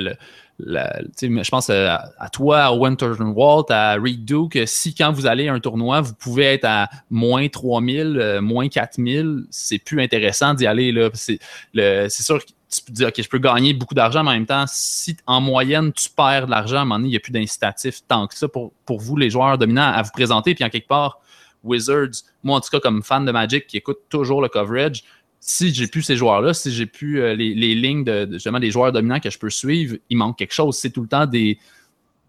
[0.60, 5.26] la- je pense euh, à, toi, à Winter Walt, à Reed Duke, si quand vous
[5.26, 10.00] allez à un tournoi, vous pouvez être à moins 3000, euh, moins 4000, c'est plus
[10.02, 10.90] intéressant d'y aller.
[10.90, 11.10] là.
[11.14, 11.38] C'est
[11.74, 14.34] le- c'est sûr que tu peux dire, OK, je peux gagner beaucoup d'argent, mais en
[14.34, 17.16] même temps, si en moyenne, tu perds de l'argent, à un moment donné, il n'y
[17.16, 20.54] a plus d'incitatif tant que ça pour, pour vous, les joueurs dominants, à vous présenter.
[20.54, 21.20] Puis en quelque part,
[21.64, 25.02] Wizards, moi en tout cas comme fan de Magic qui écoute toujours le coverage,
[25.40, 28.70] si j'ai plus ces joueurs-là, si j'ai plus euh, les, les lignes de, justement des
[28.70, 30.76] joueurs dominants que je peux suivre, il manque quelque chose.
[30.76, 31.58] C'est tout le temps des,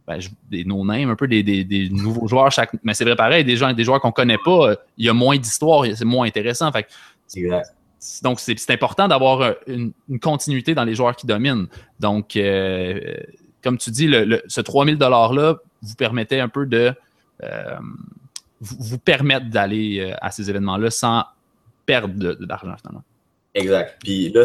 [0.08, 2.52] ben, des no-names, un peu des, nouveaux joueurs.
[2.52, 5.14] Chaque, mais c'est vrai pareil, des des joueurs qu'on connaît pas, euh, il y a
[5.14, 6.72] moins d'histoire, c'est moins intéressant.
[6.72, 6.88] Fait.
[8.24, 11.68] Donc, c'est important d'avoir euh, une, une continuité dans les joueurs qui dominent.
[12.00, 13.00] Donc, euh,
[13.64, 16.94] comme tu dis, le, le- ce 3000 $-là vous permettait un peu de
[17.44, 17.76] euh,
[18.62, 21.24] vous, vous permettre d'aller à ces événements-là sans
[21.86, 22.14] perdre
[22.46, 23.04] d'argent, finalement.
[23.54, 23.98] Exact.
[24.04, 24.44] Puis là,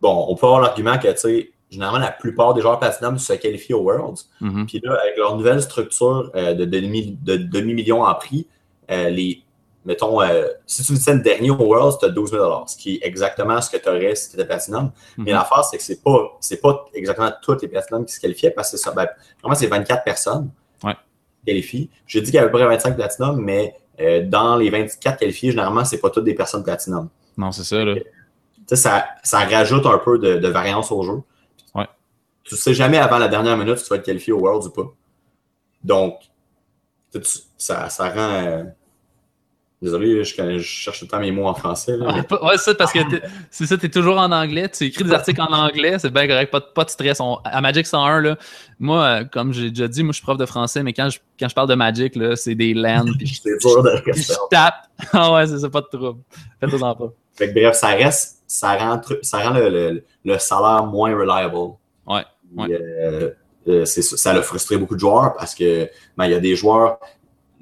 [0.00, 3.32] bon, on peut avoir l'argument que, tu sais, généralement, la plupart des joueurs Platinum se
[3.34, 4.24] qualifient aux Worlds.
[4.40, 4.66] Mhm.
[4.66, 8.46] Puis là, avec leur nouvelle structure euh, de demi- de demi-million en prix,
[8.88, 9.42] les,
[9.84, 12.96] mettons, euh, si tu me le dernier au Worlds, tu as 12 000 ce qui
[12.96, 14.90] est exactement ce que tu aurais si tu étais Platinum.
[15.18, 15.38] Mais Mhm.
[15.38, 18.70] l'affaire, c'est que c'est pas, c'est pas exactement toutes les Platinum qui se qualifiaient parce
[18.70, 18.92] que c'est ça.
[18.92, 19.06] Ben,
[19.42, 20.50] vraiment, c'est 24 personnes
[20.84, 20.94] Ouais.
[20.94, 21.90] qui qualifient.
[22.06, 25.18] J'ai dit qu'il y avait à peu près 25 Platinum, mais euh, dans les 24
[25.18, 27.08] qualifiés, généralement, c'est pas toutes des personnes Platinum.
[27.36, 27.84] Non, c'est ça.
[27.84, 27.94] Là.
[27.96, 28.02] Tu
[28.66, 31.20] sais, ça, ça rajoute un peu de, de variance au jeu.
[31.74, 31.86] Ouais.
[32.44, 34.70] Tu sais jamais avant la dernière minute si tu vas être qualifié au World ou
[34.70, 34.92] pas.
[35.84, 36.18] Donc,
[37.58, 38.18] ça, ça rend.
[38.46, 38.64] euh,
[39.82, 41.96] Désolé, je, je cherche tout le temps mes mots en français.
[41.96, 43.00] là, mais- Ah, pas- ouais, c'est ça, parce que
[43.50, 44.68] c'est ça, tu es toujours en anglais.
[44.68, 47.18] Tu écris des articles en anglais, c'est bien correct, pas, de- pas de stress.
[47.20, 48.36] On- à Magic 101, là,
[48.78, 51.18] moi, euh, comme j'ai déjà dit, moi, je suis prof de français, mais quand je,
[51.38, 53.40] quand je parle de Magic, là, c'est des lands, puis je,
[54.14, 54.74] je tape.
[55.12, 56.20] Ah ouais, c'est ça, pas de trouble.
[56.60, 57.12] Faites-en pas.
[57.34, 61.56] Fait que bref, ça reste, ça rend, ça rend le, le- le salaire moins reliable.
[62.06, 62.22] Ouais,
[62.78, 63.30] euh,
[63.66, 66.54] euh, ça, ça a frustré beaucoup de joueurs parce que ben, il y a des
[66.54, 66.98] joueurs.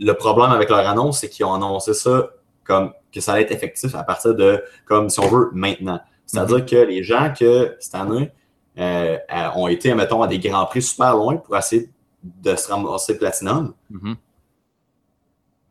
[0.00, 2.30] Le problème avec leur annonce, c'est qu'ils ont annoncé ça
[2.64, 6.00] comme que ça allait être effectif à partir de, comme si on veut, maintenant.
[6.26, 6.70] C'est-à-dire Mm-hmm.
[6.70, 8.32] que les gens que cette année
[8.78, 11.90] euh, euh, ont été, mettons, à des grands prix super loin pour essayer
[12.22, 14.16] de se ramasser Platinum Mhm.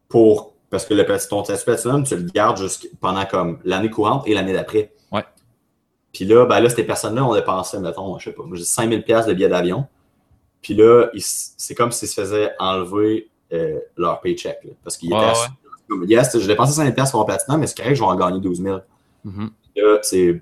[0.08, 2.60] pour parce que le ton statut Platinum, tu le gardes
[3.00, 4.94] pendant comme l'année courante et l'année d'après.
[5.12, 5.24] Ouais.
[6.14, 9.04] Puis là, ben là, ces personnes-là ont dépensé, mettons, je sais pas, moi, j'ai 5000
[9.04, 9.88] pièces de billets d'avion.
[10.62, 14.60] Puis là, c'est comme s'ils se faisaient enlever euh, leur paycheck.
[14.64, 16.08] là, parce qu'ils Ouais, étaient ouais.
[16.08, 18.40] yes, j'ai dépensé 5000 pièces pour mon Platinum, mais c'est correct, je vais en gagner
[18.40, 18.80] 12 000.
[19.26, 19.50] Mhm.
[20.02, 20.42] C'est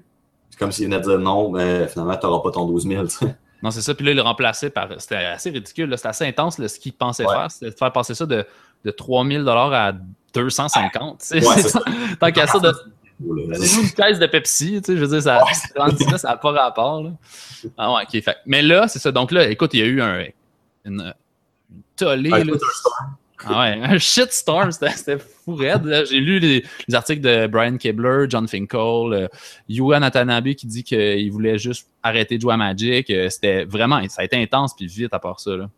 [0.60, 3.04] comme s'ils venaient de dire non, mais finalement, tu n'auras pas ton 12 000.
[3.06, 3.36] tu sais.
[3.64, 3.94] Non, c'est ça.
[3.96, 4.88] Puis là, il le remplaçait par.
[5.00, 5.92] C'était assez ridicule.
[5.98, 7.34] C'était assez intense là, ce qu'il pensait Ouais.
[7.34, 7.52] faire.
[7.52, 8.46] C'était de faire passer ça de,
[8.86, 9.94] de 3000 à
[10.34, 11.20] 250.
[11.20, 11.48] tu sais.
[11.48, 11.80] Ouais, ça.
[12.20, 12.72] Tant qu'à ça, de,
[13.56, 14.82] c'est une caisse de Pepsi.
[14.82, 15.44] Tu sais, je veux dire, ça
[15.76, 17.04] là, ça n'a pas rapport.
[17.04, 17.12] Là.
[17.78, 18.24] Ah ouais, ok.
[18.24, 18.38] Fait.
[18.46, 19.12] Mais là, c'est ça.
[19.12, 20.24] Donc là, écoute, il y a eu un,
[20.86, 21.14] une,
[21.98, 23.16] storm.
[23.46, 26.06] Ah ouais, un shitstorm, c'était fou raide.
[26.10, 28.80] J'ai lu les, les articles de Brian Kibler, John Finkel,
[29.14, 29.28] euh,
[29.70, 33.10] Yuan Atanabe qui dit qu'il voulait juste arrêter de jouer à Magic.
[33.12, 35.52] Euh, C'était vraiment, ça a été intense puis vite à part ça.
[35.56, 35.70] Là.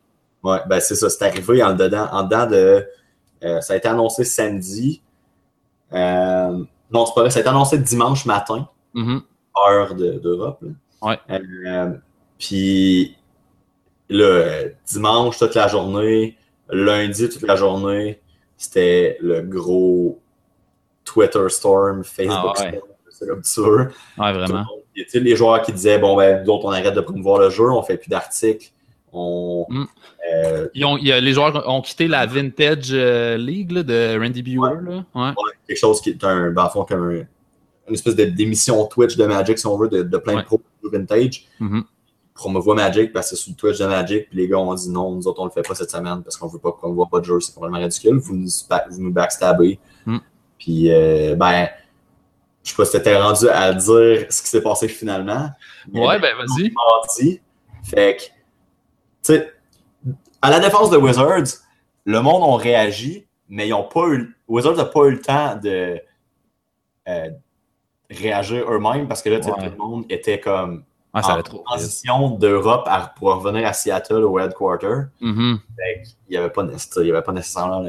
[0.42, 2.86] Ouais, ben c'est ça, c'est arrivé en dedans, en dedans de.
[3.44, 5.02] euh, ça a été annoncé samedi.
[5.92, 9.22] Non, c'est pas vrai, ça a été annoncé dimanche matin, Mhm.
[9.68, 10.64] heure de- d'Europe.
[11.02, 11.20] Ouais.
[12.40, 13.16] Puis
[14.10, 16.38] là, euh, dimanche toute la journée,
[16.70, 18.20] lundi toute la journée,
[18.58, 20.20] c'était le gros
[21.06, 22.68] Twitter storm, Facebook Ah ouais.
[22.70, 23.62] storm, c'est comme ça.
[23.62, 24.66] Ouais, le vraiment.
[24.96, 27.40] Il y a les joueurs qui disaient bon ben nous autres on arrête de promouvoir
[27.40, 28.70] le jeu, on fait plus d'articles,
[29.14, 29.86] on Mm.
[30.34, 33.84] euh, Ils ont, il y a- les joueurs ont quitté la Vintage euh, League là,
[33.84, 34.80] de Randy Bueller.
[34.84, 35.06] Là.
[35.16, 35.30] Ouais.
[35.30, 37.24] ouais, quelque chose qui est un ben, en fond, comme un
[37.88, 41.48] une espèce d'émission Twitch de Magic, si on veut, de, plein de pros vintage.
[41.60, 41.82] Mm
[42.40, 44.90] Promouvoir Magic parce que c'est sur le Twitch de Magic, puis les gars ont dit
[44.90, 47.20] non, nous autres on le fait pas cette semaine parce qu'on veut pas promouvoir pas
[47.20, 48.16] de jeu, c'est complètement ridicule.
[48.16, 49.14] Vous nous, vous nous.
[50.06, 50.18] Mm.
[50.58, 51.68] Puis, euh, ben,
[52.64, 55.50] je sais pas si t'étais rendu à dire ce qui s'est passé finalement.
[55.94, 57.42] Ouais, ben, vas-y.
[57.84, 58.30] Fait que, tu
[59.22, 59.54] sais,
[60.42, 61.60] à la défense de Wizards,
[62.06, 64.34] le monde a réagi, mais ils ont pas eu.
[64.48, 66.00] Wizards n'a pas eu le temps de
[67.10, 67.30] euh,
[68.10, 73.34] réagir eux-mêmes parce que là, tout le monde était comme ah, en transition d'Europe pour
[73.34, 75.06] revenir à Seattle au headquarter.
[75.22, 75.58] Mm-hmm.
[76.30, 77.84] Il n'y avait, pas, avait pas nécessairement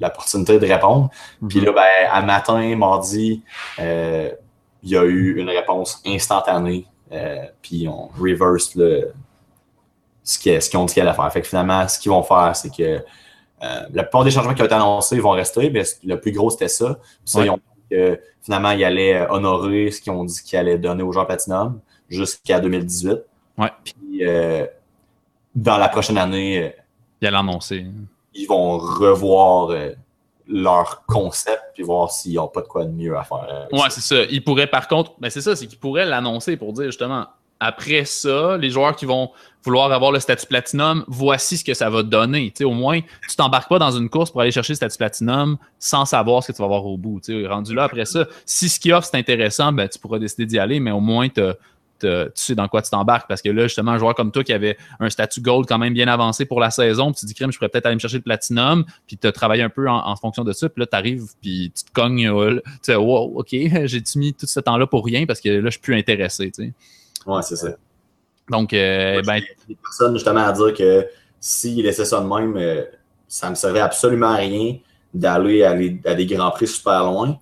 [0.00, 1.10] l'opportunité de répondre.
[1.42, 1.48] Mm-hmm.
[1.48, 3.42] Puis là, ben, à matin, mardi,
[3.80, 4.30] euh,
[4.82, 6.86] il y a eu une réponse instantanée.
[7.10, 9.12] Euh, puis on reverse le,
[10.22, 11.32] ce qu'ils ont dit qu'ils allaient faire.
[11.32, 13.04] Fait que finalement, ce qu'ils vont faire, c'est que
[13.64, 16.50] euh, la plupart des changements qui ont été annoncés vont rester, mais le plus gros,
[16.50, 16.98] c'était ça.
[17.24, 20.78] ça ils ont dit que finalement, ils allaient honorer ce qu'ils ont dit qu'ils allaient
[20.78, 23.18] donner aux gens Platinum jusqu'à 2018.
[23.58, 23.68] Ouais.
[23.84, 24.66] Puis euh,
[25.54, 26.72] dans la prochaine année,
[27.20, 27.86] ils allaient annoncer.
[28.34, 29.74] Ils vont revoir
[30.48, 33.68] leur concept puis voir s'ils n'ont pas de quoi de mieux à faire.
[33.72, 34.22] Ouais, c'est ça.
[34.30, 37.26] Ils pourraient, par contre, mais ben, c'est ça, c'est qu'ils pourraient l'annoncer pour dire justement
[37.62, 39.30] après ça, les joueurs qui vont
[39.64, 42.52] vouloir avoir le statut platinum, voici ce que ça va donner.
[42.64, 46.04] au moins, tu t'embarques pas dans une course pour aller chercher le statut platinum sans
[46.04, 47.20] savoir ce que tu vas avoir au bout.
[47.46, 50.58] rendu là, après ça, si ce qui offre c'est intéressant, ben, tu pourras décider d'y
[50.58, 51.40] aller, mais au moins, tu
[52.34, 53.28] sais dans quoi tu t'embarques.
[53.28, 55.94] Parce que là, justement, un joueur comme toi qui avait un statut gold quand même
[55.94, 58.00] bien avancé pour la saison, puis tu te dis, crème, je pourrais peut-être aller me
[58.00, 60.86] chercher le platinum, puis tu as travaillé un peu en, fonction de ça, puis là,
[60.86, 63.48] tu arrives, puis tu te cognes, euh, tu sais, wow, OK,
[63.84, 66.50] j'ai-tu mis tout ce temps-là pour rien parce que là, je suis plus intéressé.
[66.54, 66.72] sais.
[67.26, 67.70] Ouais, c'est ça.
[68.50, 69.40] Donc, euh, ben.
[69.68, 71.06] des personnes justement à dire que
[71.40, 72.84] s'ils laissaient ça de même, euh,
[73.28, 74.76] ça ne me servait absolument à rien
[75.14, 75.74] d'aller à,
[76.14, 77.38] des grands prix super loin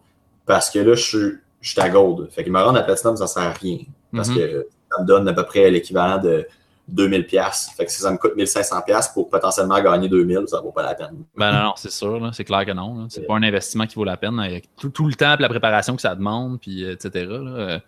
[0.46, 2.30] parce que là, je suis, je suis à gold.
[2.30, 3.78] Fait que me rendre à platinum, ça ne sert à rien.
[4.14, 4.36] Parce mhm.
[4.36, 6.46] que ça me donne à peu près l'équivalent de
[6.88, 7.70] 2000 pièces.
[7.76, 10.82] Fait que si ça me coûte 1500 pièces pour potentiellement gagner 2000, ça vaut pas
[10.82, 11.24] la peine.
[11.36, 13.06] Ben non, non c'est sûr, c'est clair que non.
[13.08, 15.94] C'est pas un investissement qui vaut la peine avec tout, tout, le temps la préparation
[15.94, 17.26] que ça demande, puis etc.
[17.28, 17.80] Là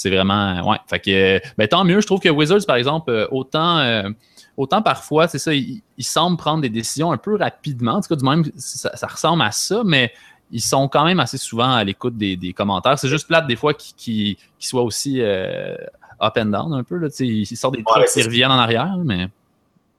[0.00, 0.68] c'est vraiment.
[0.68, 0.78] Ouais.
[0.88, 2.00] Fait que, ben, tant mieux.
[2.00, 3.78] Je trouve que Wizards, par exemple, euh, autant.
[3.78, 4.08] Euh,
[4.56, 7.94] autant parfois, c'est ça, ils, semblent prendre des décisions un peu rapidement.
[7.94, 10.12] En tout cas, du même, ça, ressemble à ça, mais
[10.50, 12.98] ils sont quand même assez souvent à l'écoute des, commentaires.
[12.98, 15.76] C'est juste plate des fois qu'ils soient aussi euh,
[16.20, 16.96] up and down un peu.
[16.96, 19.28] Là, ils sortent des trucs qui reviennent en arrière, mais.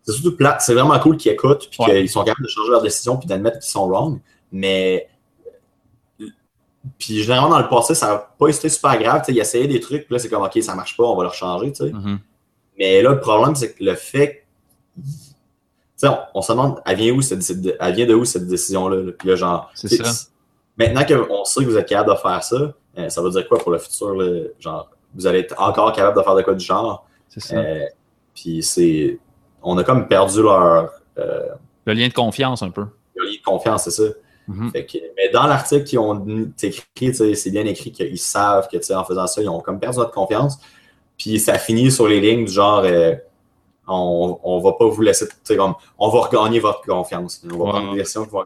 [0.04, 0.62] C'est surtout plate.
[0.62, 3.60] C'est vraiment cool qu'ils écoutent puis qu'ils sont capables de changer leur décision puis d'admettre
[3.60, 4.20] qu'ils sont wrong.
[4.52, 5.08] Mais
[6.98, 9.24] puis généralement, dans le passé, ça n'a pas été super grave.
[9.28, 11.30] Il essayait des trucs, puis là, c'est comme OK, ça marche pas, on va le
[11.30, 11.68] changer.
[11.68, 12.18] Mm-hmm.
[12.80, 14.46] Mais là, le problème, c'est que le fait.
[16.04, 17.44] On, on, se demande, elle vient, où cette,
[17.80, 19.12] elle vient de où cette décision-là?
[19.18, 19.70] Puis là, genre.
[19.76, 20.30] C'est ça.
[20.78, 23.58] Maintenant qu'on sait que vous êtes capable de faire ça, euh, ça veut dire quoi
[23.60, 24.16] pour le futur?
[24.60, 27.06] Genre, vous allez être encore capable de faire de quoi du genre?
[27.30, 27.56] C'est ça.
[27.56, 27.86] Euh,
[28.34, 29.20] puis c'est.
[29.62, 30.92] On a comme perdu leur.
[31.18, 31.50] Euh,
[31.86, 32.86] le lien de confiance un peu.
[33.16, 34.04] Le lien de confiance, c'est ça.
[34.48, 34.72] Mhm.
[34.74, 36.26] mais dans l'article qu'ils ont
[36.62, 40.12] écrit, c'est bien écrit qu'ils savent que en faisant ça, ils ont comme perdu notre
[40.12, 40.58] confiance.
[41.18, 43.16] Puis ça finit sur les lignes du genre euh,
[43.88, 47.44] on, on va pas vous laisser, comme on va regagner votre confiance.
[47.46, 48.44] On va prendre une version qui va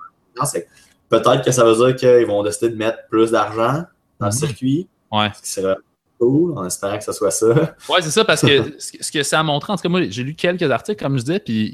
[1.10, 3.84] Peut-être que ça veut dire qu'ils vont décider de mettre plus d'argent
[4.20, 4.32] dans le mhm.
[4.32, 4.88] circuit.
[5.12, 5.30] Ouais.
[5.42, 5.66] Ce qui
[6.20, 7.48] cool, en espérant que ce soit ça.
[7.90, 10.24] Oui, c'est ça, parce que ce que ça a montré, en tout cas, moi, j'ai
[10.24, 11.74] lu quelques articles, comme je disais, puis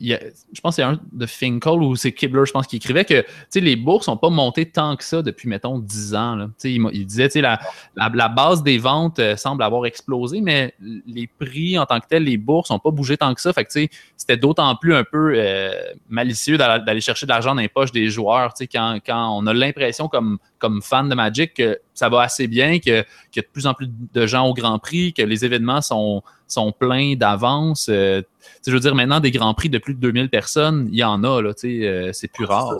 [0.53, 3.23] je pense que c'est un de Finkel ou c'est Kibler, je pense, qui écrivait que
[3.55, 6.35] les bourses n'ont pas monté tant que ça depuis, mettons, 10 ans.
[6.35, 6.49] Là.
[6.63, 7.59] Il, il, disait la,
[7.95, 12.07] la, la, base des ventes euh, semble avoir explosé, mais les prix en tant que
[12.07, 13.53] tels, les bourses n'ont pas bougé tant que ça.
[13.53, 15.73] Fait que c'était d'autant plus un peu euh,
[16.09, 18.53] malicieux d'aller chercher de l'argent dans les poches des joueurs.
[18.71, 22.79] Quand, quand on a l'impression, comme, comme fan de Magic, que ça va assez bien,
[22.79, 25.81] qu'il y a de plus en plus de gens au Grand Prix, que les événements
[25.81, 27.87] sont, sont pleins d'avance.
[27.89, 28.21] Euh,
[28.65, 31.23] je veux dire, maintenant, des Grands Prix de plus de 2000 personnes, il y en
[31.23, 32.75] a, là, euh, c'est plus rare.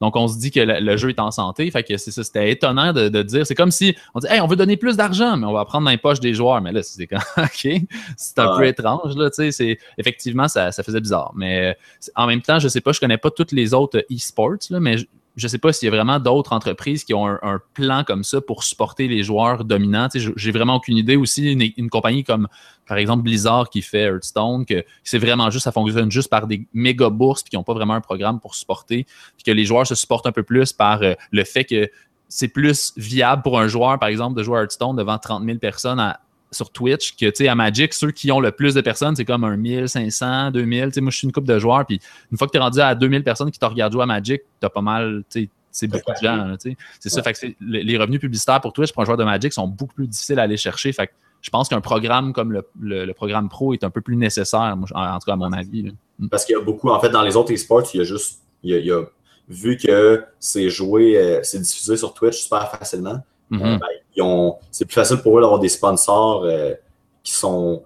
[0.00, 1.70] Donc, on se dit que le, jeu est en santé.
[1.70, 3.46] Fait que c'est ça, c'était étonnant de, dire.
[3.46, 5.84] C'est comme si on dit, hey, on veut donner plus d'argent, mais on va prendre
[5.84, 6.62] dans les poches des joueurs.
[6.62, 7.68] Mais là, c'est quand, OK,
[8.16, 9.78] c'est un peu étrange, là, tu sais.
[9.98, 11.32] Effectivement, ça, ça faisait bizarre.
[11.36, 11.76] Mais
[12.16, 14.96] en même temps, je sais pas, je connais pas toutes les autres e-sports, mais
[15.36, 18.24] je ne sais pas s'il y a vraiment d'autres entreprises qui ont un, plan comme
[18.24, 20.08] ça pour supporter les joueurs dominants.
[20.14, 21.16] J'ai vraiment aucune idée.
[21.16, 22.48] Aussi, une, compagnie comme,
[22.86, 26.66] par exemple, Blizzard qui fait Hearthstone, que c'est vraiment juste, ça fonctionne juste par des
[26.72, 29.94] méga bourses, qui n'ont pas vraiment un programme pour supporter, puis que les joueurs se
[29.94, 31.88] supportent un peu plus par euh, le fait que
[32.28, 35.58] c'est plus viable pour un joueur, par exemple, de jouer à Hearthstone devant 30 000
[35.58, 38.80] personnes à, sur Twitch que, tu sais, à Magic, ceux qui ont le plus de
[38.80, 39.86] personnes, c'est comme un 2 2000.
[39.86, 42.60] Tu sais, moi, je suis une coupe de joueurs, puis une fois que tu es
[42.60, 45.48] rendu à 2000 personnes qui te regardent jouer à Magic, tu as pas mal, tu
[45.72, 46.56] c'est beaucoup de gens.
[46.58, 47.22] C'est ça.
[47.22, 50.08] Fait que les revenus publicitaires pour Twitch pour un joueur de Magic sont beaucoup plus
[50.08, 50.92] difficiles à aller chercher.
[50.92, 54.76] Fait que je pense qu'un programme comme le, programme pro est un peu plus nécessaire,
[54.94, 55.92] en, tout cas à mon avis.
[56.18, 56.28] Mm.
[56.28, 58.40] Parce qu'il y a beaucoup, en fait, dans les autres esports, il y a juste,
[58.62, 59.02] il y a,
[59.48, 63.78] vu que c'est joué, euh, c'est diffusé sur Twitch super facilement, mm-hmm.
[63.78, 66.74] ben, c'est plus facile pour eux d'avoir des sponsors euh,
[67.22, 67.82] qui sont,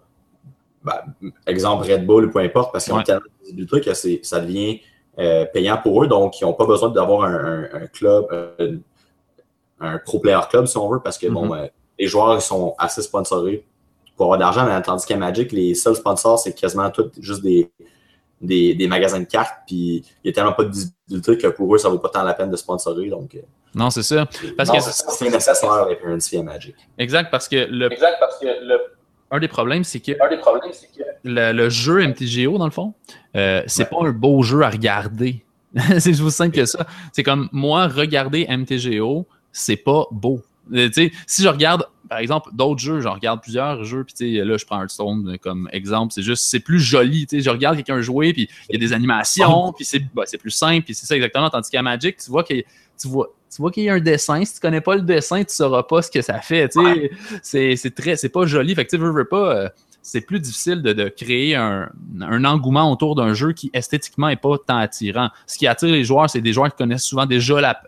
[0.82, 1.00] ben,
[1.46, 4.80] exemple Red Bull ou peu importe, parce qu'ils ont tellement de visibilité que ça devient
[5.18, 8.26] euh, payant pour eux, donc ils n'ont pas besoin d'avoir un, club,
[9.80, 13.02] un pro player club si on veut, parce que bon, mm-hmm les joueurs sont assez
[13.02, 13.64] sponsorés
[14.16, 17.42] pour avoir de l'argent, mais tandis qu'à Magic, les seuls sponsors, c'est quasiment tout juste
[17.42, 17.70] des,
[18.40, 21.78] des, magasins de cartes, puis il n'y a tellement pas de visibilité que pour eux,
[21.78, 23.08] ça ne vaut pas tant la peine de sponsorer.
[23.08, 23.40] Donc, euh,
[23.74, 24.26] non, c'est ça.
[24.56, 26.74] Parce que c'est nécessaire les à Magic.
[26.98, 27.92] Exact, parce que le.
[27.92, 28.78] Exact, parce que le.
[29.30, 32.70] Un des problèmes, c'est que, un des problèmes, c'est que le, jeu MTGO, dans le
[32.70, 32.94] fond,
[33.34, 35.44] euh, c'est pas un beau jeu à regarder.
[35.98, 36.86] c'est juste simple que ça.
[37.12, 40.40] C'est comme moi, regarder MTGO, c'est pas beau.
[40.72, 40.88] Euh,
[41.26, 44.80] si je regarde, par exemple, d'autres jeux, j'en regarde plusieurs jeux, puis là, je prends
[44.80, 47.26] Hearthstone comme exemple, c'est juste, c'est plus joli.
[47.30, 50.84] Je regarde quelqu'un jouer, puis il y a des animations, puis bah, c'est plus simple,
[50.84, 51.50] puis c'est ça exactement.
[51.50, 52.64] Tandis qu'à Magic, tu vois qu'il
[53.00, 54.44] tu vois, tu vois qu'il y a un dessin.
[54.44, 56.72] Si tu connais pas le dessin, tu sauras pas ce que ça fait.
[57.42, 58.74] C'est très, c'est pas joli.
[58.74, 59.56] Fait que tu veux, veux pas.
[59.56, 59.68] Euh,
[60.02, 61.88] c'est plus difficile de, créer un,
[62.44, 65.30] engouement autour d'un jeu qui esthétiquement n'est pas tant attirant.
[65.46, 67.80] Ce qui attire les joueurs, c'est des joueurs qui connaissent souvent déjà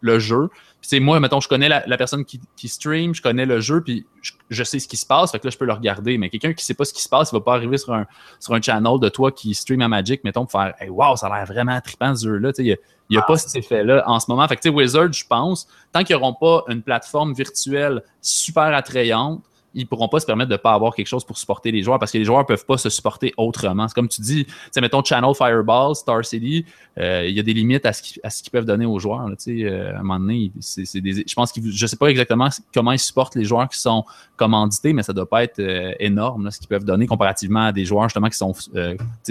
[0.00, 0.48] le jeu.
[0.80, 4.06] Puis moi, mettons, je connais la, personne qui, stream, je connais le jeu, puis
[4.48, 6.18] je, sais ce qui se passe, fait que là, je peux le regarder.
[6.18, 8.06] Mais quelqu'un qui sait pas ce qui se passe, il va pas arriver sur un,
[8.38, 11.26] sur un channel de toi qui stream à Magic, mettons, pour faire hey, Wow, ça
[11.26, 12.52] a l'air vraiment trippant ce jeu-là.
[12.58, 12.76] Il
[13.10, 14.46] n'y a, pas cet effet-là en ce moment.
[14.48, 18.74] Fait que, tu sais, Wizard, je pense, tant qu'ils n'auront pas une plateforme virtuelle super
[18.74, 19.42] attrayante,
[19.74, 21.98] ils pourront pas se permettre de ne pas avoir quelque chose pour supporter les joueurs
[21.98, 23.86] parce que les joueurs ne peuvent pas se supporter autrement.
[23.86, 24.46] C'est comme tu dis,
[24.80, 26.64] mettons Channel Fireball, Star City,
[26.98, 29.28] euh, il y a des limites à ce qu'ils peuvent donner aux joueurs.
[29.28, 32.98] Là, euh, à un moment donné, je pense que je sais pas exactement comment ils
[32.98, 34.04] supportent les joueurs qui sont
[34.36, 37.84] commandités, mais ça doit pas être euh, énorme ce qu'ils peuvent donner comparativement à des
[37.84, 38.54] joueurs justement qui sont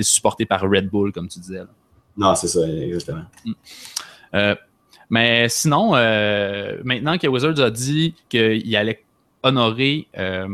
[0.02, 1.62] supportés par Red Bull, comme tu disais.
[2.16, 3.24] Non, c'est ça, exactement.
[3.46, 4.54] Mm.
[5.10, 5.92] mais sinon,
[6.84, 9.04] maintenant que Wizards a dit qu'il allait
[9.44, 10.48] honorer euh,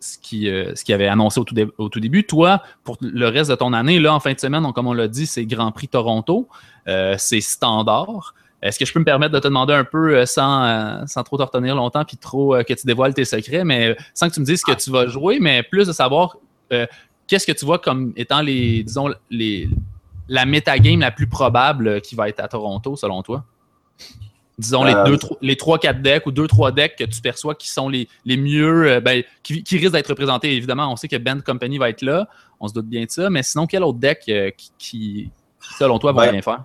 [0.00, 2.24] ce qu'il euh, ce qui avait annoncé au tout, au tout, début.
[2.24, 5.08] Toi, pour le reste de ton année, là, en fin de semaine, comme on l'a
[5.08, 6.48] dit, c'est Grand Prix Toronto.
[6.88, 8.34] Euh, c'est standard.
[8.62, 11.42] Est-ce que je peux me permettre de te demander un peu, sans, sans trop te
[11.42, 14.60] retenir longtemps, puis trop que tu dévoiles tes secrets, mais sans que tu me dises
[14.60, 16.38] ce que tu vas jouer, mais plus de savoir
[17.26, 19.68] qu'est-ce que tu vois comme étant les, disons, les,
[20.28, 23.44] la metagame la plus probable qui va être à Toronto, selon toi?
[24.58, 27.88] Disons, les, euh, deux, les 3-4 decks ou 2-3 decks que tu perçois qui sont
[27.88, 30.54] les, les mieux, euh, ben, qui, qui, risquent d'être représentés.
[30.54, 32.28] Évidemment, on sait que Band Company va être là,
[32.60, 35.30] on se doute bien de ça, mais sinon, quel autre deck euh, qui,
[35.78, 36.64] selon toi, va ben, bien faire?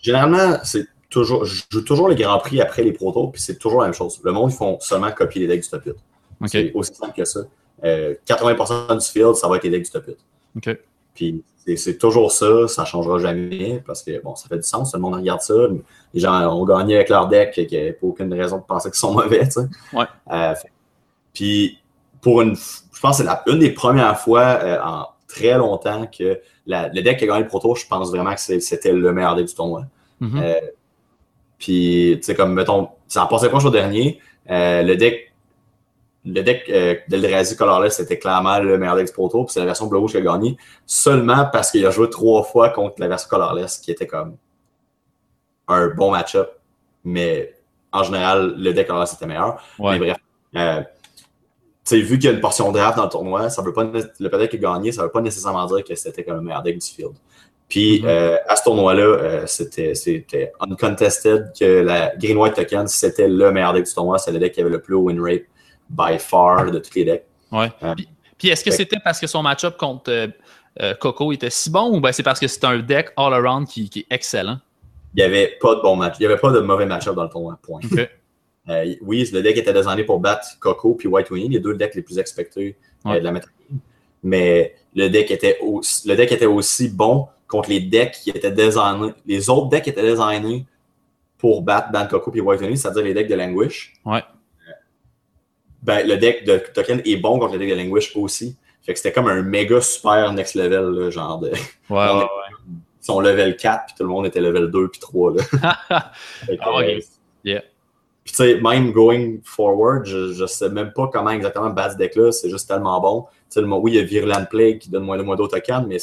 [0.00, 3.80] Généralement, c'est toujours, je joue toujours les Grands Prix après les protos, puis c'est toujours
[3.80, 4.20] la même chose.
[4.22, 5.94] Le monde, ils font seulement copier les decks du top 8.
[6.46, 7.40] C'est aussi simple que ça.
[7.82, 10.16] 80% du field, ça va être les decks du top 8.
[10.56, 10.78] OK.
[11.14, 11.42] Puis
[11.76, 14.96] c'est toujours ça, ça ne changera jamais parce que bon, ça fait du sens, tout
[14.98, 15.54] le monde regarde ça.
[16.12, 18.90] Les gens ont gagné avec leur deck, qu'il n'y a pas aucune raison de penser
[18.90, 19.44] qu'ils sont mauvais.
[19.44, 19.66] Tu sais.
[19.92, 20.04] ouais.
[20.30, 20.54] Euh,
[21.32, 21.78] puis
[22.20, 26.38] pour une, je pense que c'est une des premières fois euh, en très longtemps que
[26.66, 29.46] le deck qui a gagné le proto, je pense vraiment que c'était le meilleur deck
[29.46, 29.84] du tournoi.
[30.20, 30.42] Mm-hmm.
[30.42, 30.60] Euh,
[31.58, 34.20] puis, tu sais, comme, mettons, ça en passait pas au dernier.
[34.48, 35.33] le deck
[36.24, 39.86] le deck euh, d'Eldrazi Colorless, c'était clairement le meilleur deck Proto, puis c'est la version
[39.86, 40.56] bleu qui a gagné,
[40.86, 44.36] seulement parce qu'il a joué trois fois contre la version Colorless, qui était comme
[45.68, 46.50] un bon match-up,
[47.04, 47.54] mais
[47.92, 49.62] en général, le deck Colorless était meilleur.
[49.78, 50.16] Mais bref,
[50.56, 50.82] euh,
[51.84, 54.28] sais, vu qu'il y a une portion draft dans le tournoi, ça veut pas, le
[54.28, 56.78] deck qui a gagné, ça veut pas nécessairement dire que c'était comme le meilleur deck
[56.78, 57.12] du field.
[57.68, 58.06] Puis mm-hmm.
[58.06, 63.74] euh, à ce tournoi-là, euh, c'était uncontested que la Green White Token, c'était le meilleur
[63.74, 65.44] deck du tournoi, c'est le deck qui avait le plus haut win rate
[65.90, 67.26] by far de tous les decks.
[67.52, 67.70] Ouais.
[67.82, 67.94] Euh,
[68.38, 70.28] puis, est-ce que c'était parce que son match-up contre euh,
[70.82, 73.90] euh, Coco était si bon ou ben c'est parce que c'est un deck all-around qui,
[73.96, 74.58] est excellent?
[75.14, 76.16] Il n'y avait pas de bon match.
[76.18, 77.58] Il n'y avait pas de mauvais match-up dans le tournoi.
[77.62, 77.80] Point.
[79.02, 82.02] oui, le deck était designé pour battre Coco puis White Winnie, les deux decks les
[82.02, 83.46] plus expectés de la méta.
[84.24, 88.50] Mais le deck, était aussi, le deck était aussi bon contre les decks qui étaient
[88.50, 89.12] designés.
[89.26, 90.66] Les autres decks étaient designés
[91.38, 93.92] pour battre Ban Coco puis White Winnie, c'est-à-dire les decks de Languish.
[94.04, 94.22] Ouais
[95.84, 98.56] ben, le deck de token est bon contre le deck de Languish aussi.
[98.82, 101.48] Fait que c'était comme un méga super next level, genre de.
[101.48, 101.56] Ouais,
[101.90, 102.26] ouais,
[103.04, 105.32] sont level 4, puis tout le monde était level 2 puis 3.
[105.34, 105.42] Là.
[105.90, 106.12] ah,
[106.48, 107.00] euh,
[107.44, 107.62] yeah.
[108.24, 111.98] Puis tu sais, même going forward, je, je sais même pas comment exactement battre ce
[111.98, 113.26] deck-là, c'est juste tellement bon.
[113.50, 115.86] Tu sais, oui, il y a Virulent Plague qui donne moins de moins d'autres tokens,
[115.86, 115.96] mais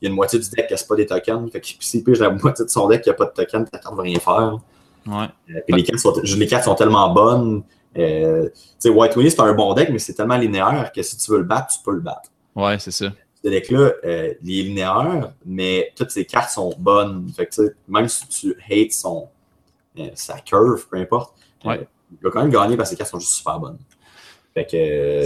[0.00, 1.52] il y a une moitié du deck qui n'a pas des tokens.
[1.52, 3.78] Fait que s'il pige la moitié de son deck qui n'a pas de tokens, ta
[3.78, 4.58] carte ne va rien faire.
[5.06, 5.26] Ouais.
[5.50, 7.62] Euh, puis les, cartes sont, les cartes sont tellement bonnes.
[7.98, 8.48] Euh,
[8.84, 11.44] White Winnie, c'est un bon deck, mais c'est tellement linéaire que si tu veux le
[11.44, 12.30] battre, tu peux le battre.
[12.54, 13.12] Ouais, c'est ça.
[13.44, 17.28] Ce deck-là, euh, il est linéaire, mais toutes ses cartes sont bonnes.
[17.36, 19.28] Fait que, même si tu hates son,
[19.98, 21.34] euh, sa curve, peu importe,
[21.64, 21.86] Ouais.
[22.12, 23.78] il va quand même gagner parce que ses cartes sont juste super bonnes.
[24.54, 24.70] Fait que.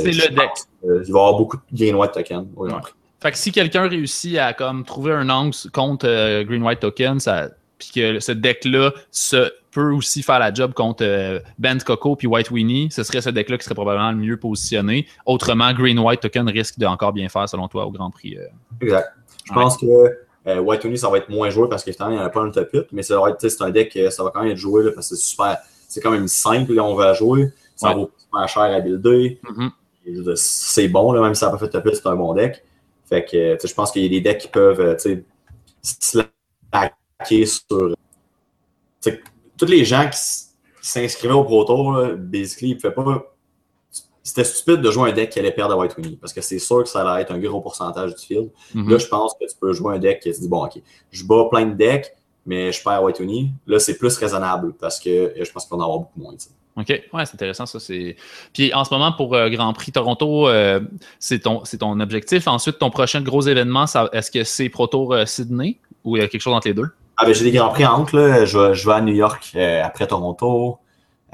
[0.02, 0.50] C'est le deck.
[0.82, 2.12] il va y avoir beaucoup de Green White
[2.56, 2.72] au Ouais.
[2.80, 2.92] Prix.
[3.20, 7.50] Fait que si quelqu'un réussit à comme trouver un angle contre Green White Token, ça,
[7.78, 12.26] puis que ce deck-là se peut aussi faire la job contre euh, Band Coco puis
[12.26, 15.06] White Winnie, ce serait ce deck-là qui serait probablement le mieux positionné.
[15.26, 18.36] Autrement, Green White Token risque de encore bien faire selon toi au Grand Prix.
[18.38, 18.46] euh.
[18.80, 19.08] Exact.
[19.44, 19.62] Je Ouais.
[19.62, 19.86] pense que
[20.46, 22.42] euh, White Winnie, ça va être moins joué parce qu'évidemment, il n'y en a pas
[22.44, 24.42] le top 8, mais ça va être, tu sais, c'est un deck, ça va quand
[24.42, 25.58] même être joué là, parce que c'est super.
[25.88, 27.50] C'est quand même simple, là, on va jouer.
[27.76, 27.94] Ça Ouais.
[27.94, 29.40] vaut super cher à builder.
[29.48, 29.70] Mhm.
[30.06, 32.32] Dire, C'est bon, là, même si ça n'a pas fait top 8, c'est un bon
[32.34, 32.64] deck.
[33.08, 34.96] Fait que, je pense qu'il y a des decks qui peuvent, euh,
[35.82, 37.94] slacker sur.
[39.60, 40.18] Tous les gens qui
[40.80, 43.22] s'inscrivaient au Pro Tour, là, basically, ils ne pas.
[44.22, 46.58] C'était stupide de jouer un deck qui allait perdre à White Winnie parce que c'est
[46.58, 48.50] sûr que ça allait être un gros pourcentage du field.
[48.74, 48.90] Mhm.
[48.90, 50.80] Là, je pense que tu peux jouer un deck qui se dit bon, ok,
[51.10, 52.14] je bats plein de decks,
[52.46, 53.50] mais je perds White Winnie.
[53.66, 56.34] Là, c'est plus raisonnable parce que euh, je pense qu'on va en avoir beaucoup moins.
[56.76, 56.88] OK.
[57.12, 57.80] Ouais, c'est intéressant, ça.
[57.80, 58.16] C'est...
[58.54, 60.80] Puis en ce moment, pour euh, Grand Prix Toronto, euh,
[61.18, 62.46] c'est, ton, c'est ton objectif.
[62.46, 66.20] Ensuite, ton prochain gros événement, ça- est-ce que c'est Pro Tour euh, Sydney ou il
[66.20, 66.88] y a quelque chose entre les deux?
[67.22, 68.44] Ah, ben, j'ai des grands prix en là.
[68.46, 70.78] Je, vais- je vais à New York euh, après Toronto.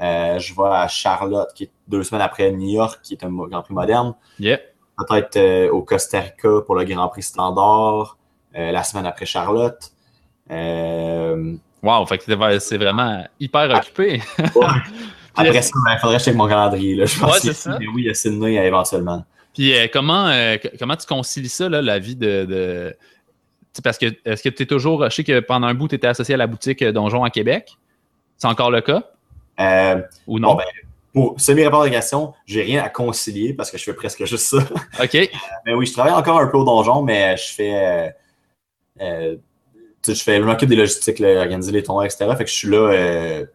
[0.01, 3.29] Euh, je vais à Charlotte, qui est deux semaines après New York, qui est un
[3.31, 4.13] grand prix moderne.
[4.39, 4.59] Yeah.
[4.97, 8.17] Peut-être euh, au Costa Rica pour le grand prix standard.
[8.53, 9.91] la semaine après Charlotte.
[11.83, 14.21] Wow, fait que c'est- vraiment hyper occupé.
[14.55, 14.65] ouais.
[15.39, 16.95] Après ça, il faudrait que je check mon calendrier.
[16.95, 17.05] Là.
[17.05, 19.23] Je pense Ouais, c'est mais oui, il y a Sydney éventuellement.
[19.53, 20.31] Puis comment,
[20.79, 22.45] comment tu concilies ça, là, la vie de.
[22.45, 22.95] de...
[23.83, 25.03] Parce que est-ce que tu es toujours.
[25.09, 27.29] Je sais que pendant un bout, tu étais associé à la boutique euh, Donjon à
[27.29, 27.77] Québec.
[28.37, 29.03] C'est encore le cas?
[29.59, 30.49] Euh, ou non?
[30.49, 30.65] Bon, ben,
[31.13, 31.35] pour
[31.89, 34.57] question, j'ai rien à concilier parce que je fais presque juste ça.
[35.03, 35.29] OK.
[35.65, 37.73] Mais oui, je travaille encore un peu au donjon, mais je fais.
[37.73, 38.09] euh,
[39.01, 39.35] euh,
[40.07, 42.29] je fais je m'occupe des logistiques, là, organiser les tournois, etc.
[42.37, 43.47] Fait que je suis là euh, à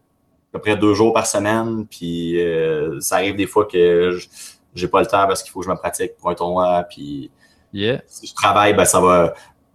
[0.52, 1.86] peu près deux jours par semaine.
[1.86, 4.26] Puis euh, ça arrive des fois que je-
[4.74, 6.84] j'ai pas le temps parce qu'il faut que je me pratique pour un tournoi.
[6.90, 7.30] Puis
[7.74, 8.02] Yeah.
[8.06, 9.32] si je travaille, ben ça va.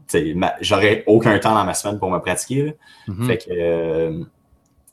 [0.10, 2.64] Tu sais, ma- J'aurai aucun temps dans ma semaine pour me pratiquer.
[2.64, 2.72] là.
[3.08, 3.28] Mhm.
[3.28, 4.24] Fait que euh,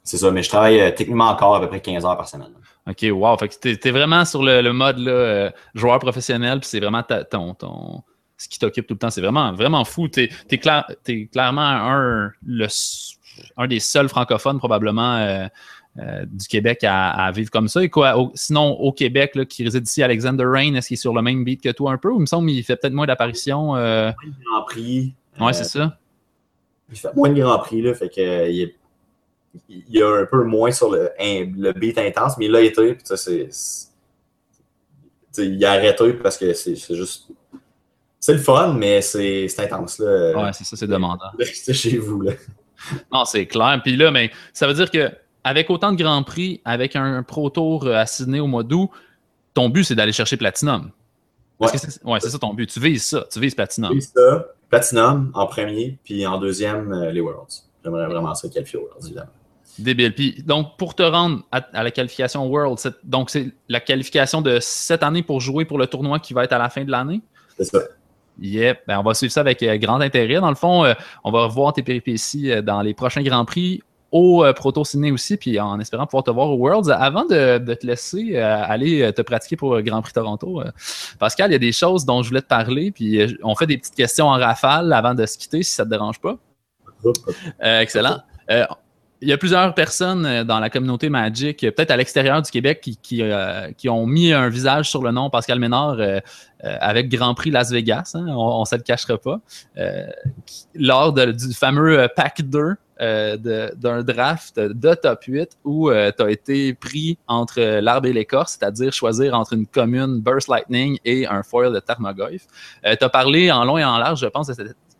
[0.02, 2.52] c'est ça, mais je travaille euh, techniquement encore à peu près 15 heures par semaine.
[2.86, 3.36] OK, wow.
[3.38, 6.80] Fait que t'es, t'es vraiment sur le, le mode là, euh, joueur professionnel, puis c'est
[6.80, 8.02] vraiment ta- ton, ton,
[8.36, 9.10] ce qui t'occupe tout le temps.
[9.10, 10.08] C'est vraiment, vraiment fou.
[10.08, 13.16] Clair- t'es clairement un, le, s-
[13.56, 15.48] un des seuls francophones probablement
[15.98, 17.82] euh, du Québec à, à vivre comme ça.
[17.82, 21.00] Et quoi, au- sinon, au Québec, là, qui réside ici, Alexander Rain, est-ce qu'il est
[21.00, 22.10] sur le même beat que toi un peu?
[22.10, 23.76] Ou il me semble qu'il fait peut-être moins d'apparitions.
[23.76, 24.10] euh,
[24.44, 25.14] Grand Prix.
[25.40, 25.98] Ouais, euh, c'est ça.
[26.92, 28.74] Il fait moins de Grand Prix, là, fait que euh, il, est,
[29.68, 33.02] il est un peu moins sur le, le beat intense, mais il l'a été, puis
[33.04, 33.48] ça, c'est.
[35.38, 37.28] il a arrêté parce que c'est c'est juste.
[38.20, 40.32] C'est le fun, mais c'est c'est intense, là.
[40.44, 41.26] Ouais, c'est ça, c'est demandant.
[41.38, 42.32] Restez chez vous, là.
[43.12, 43.80] Non, c'est clair.
[43.82, 45.10] Puis là, mais ça veut dire que
[45.44, 48.90] avec autant de Grands Prix, avec un Pro Tour euh, à Sydney au mois d'août,
[49.52, 50.90] ton but, c'est d'aller chercher Platinum.
[51.60, 51.68] Ouais.
[51.74, 52.68] c'est ouais, ça ton but.
[52.68, 53.24] Tu vises ça.
[53.30, 53.92] Tu vises Platinum.
[53.92, 57.62] Puis ça, Platinum en premier, puis en deuxième, euh, les Worlds.
[57.84, 59.30] J'aimerais vraiment ça qualifier aux Worlds, évidemment.
[59.78, 60.14] Débile.
[60.14, 64.40] Puis donc, pour te rendre à, à la qualification World, c'est- donc c'est la qualification
[64.40, 66.90] de cette année pour jouer pour le tournoi qui va être à la fin de
[66.90, 67.20] l'année?
[67.56, 67.80] C'est ça.
[68.40, 70.40] Yep, ben, on va suivre ça avec euh, grand intérêt.
[70.40, 73.82] Dans le fond, euh, on va revoir tes péripéties dans les prochains Grands Prix
[74.14, 76.88] au euh, Proto Ciné aussi, puis en espérant pouvoir te voir au Worlds.
[76.88, 80.62] Avant de, te laisser euh, aller euh, te pratiquer pour Grand Prix Toronto,
[81.18, 83.76] Pascal, il y a des choses dont je voulais te parler, puis on fait des
[83.76, 86.36] petites questions en rafale avant de se quitter, si ça te dérange pas.
[87.60, 88.20] Excellent.
[89.20, 93.88] Il y a plusieurs personnes dans la communauté Magic, peut-être à l'extérieur du Québec, qui,
[93.88, 95.96] ont mis un visage sur le nom Pascal Ménard
[96.62, 99.40] avec Grand Prix Las Vegas, hein, on ne se le cachera pas,
[100.76, 103.36] lors du fameux Pack 2 euh,
[103.74, 108.56] d'un draft de top 8 où tu as été pris entre euh, l'arbre et l'écorce,
[108.58, 112.46] c'est-à-dire choisir entre une commune Burst Lightning et un foil de Tarmogoyf.
[112.84, 114.54] tu as parlé en long et en large, je pense, de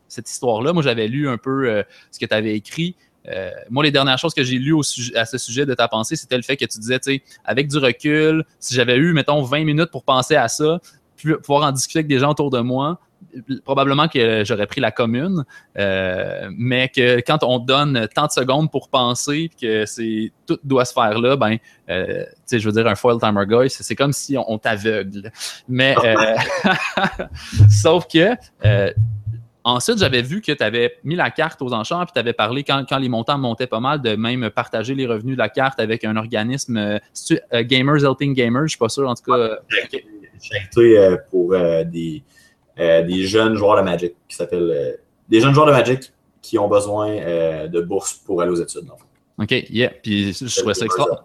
[0.08, 0.72] cette, histoire-là.
[0.72, 2.96] Moi, j'avais lu un peu euh, ce que tu avais écrit.
[3.28, 4.74] Euh, moi, les dernières choses que j'ai lues
[5.14, 7.68] à ce sujet de ta pensée, c'était le fait que tu disais, tu sais, avec
[7.68, 10.80] du recul, si j'avais eu, mettons, 20 minutes pour penser à ça,
[11.42, 12.98] pouvoir en discuter avec des gens autour de moi,
[13.64, 15.44] probablement que j'aurais pris la commune,
[15.78, 20.58] euh, mais que quand on te donne tant de secondes pour penser que c'est tout
[20.64, 21.56] doit se faire là, ben,
[21.88, 24.58] euh, tu sais, je veux dire, un foil timer guy, c'est comme si on, on
[24.58, 25.30] t'aveugle.
[25.68, 26.36] Mais, euh,
[27.70, 28.36] sauf que,
[29.64, 32.64] ensuite, j'avais vu que tu avais mis la carte aux enchères, puis tu avais parlé,
[32.64, 35.80] quand, quand, les montants montaient pas mal, de même partager les revenus de la carte
[35.80, 36.98] avec un organisme, euh,
[37.62, 39.58] Gamers Helping Gamers, je suis pas sûr, en tout cas.
[40.40, 41.54] Charité pour
[41.86, 42.22] des,
[42.76, 44.98] des jeunes joueurs de Magic, qui s'appelle
[45.28, 46.12] des jeunes joueurs de Magic
[46.42, 47.16] qui ont besoin
[47.66, 48.88] de bourse pour aller aux études.
[49.38, 49.90] OK, yeah.
[50.02, 51.24] Puis je trouvais ça extraordinaire.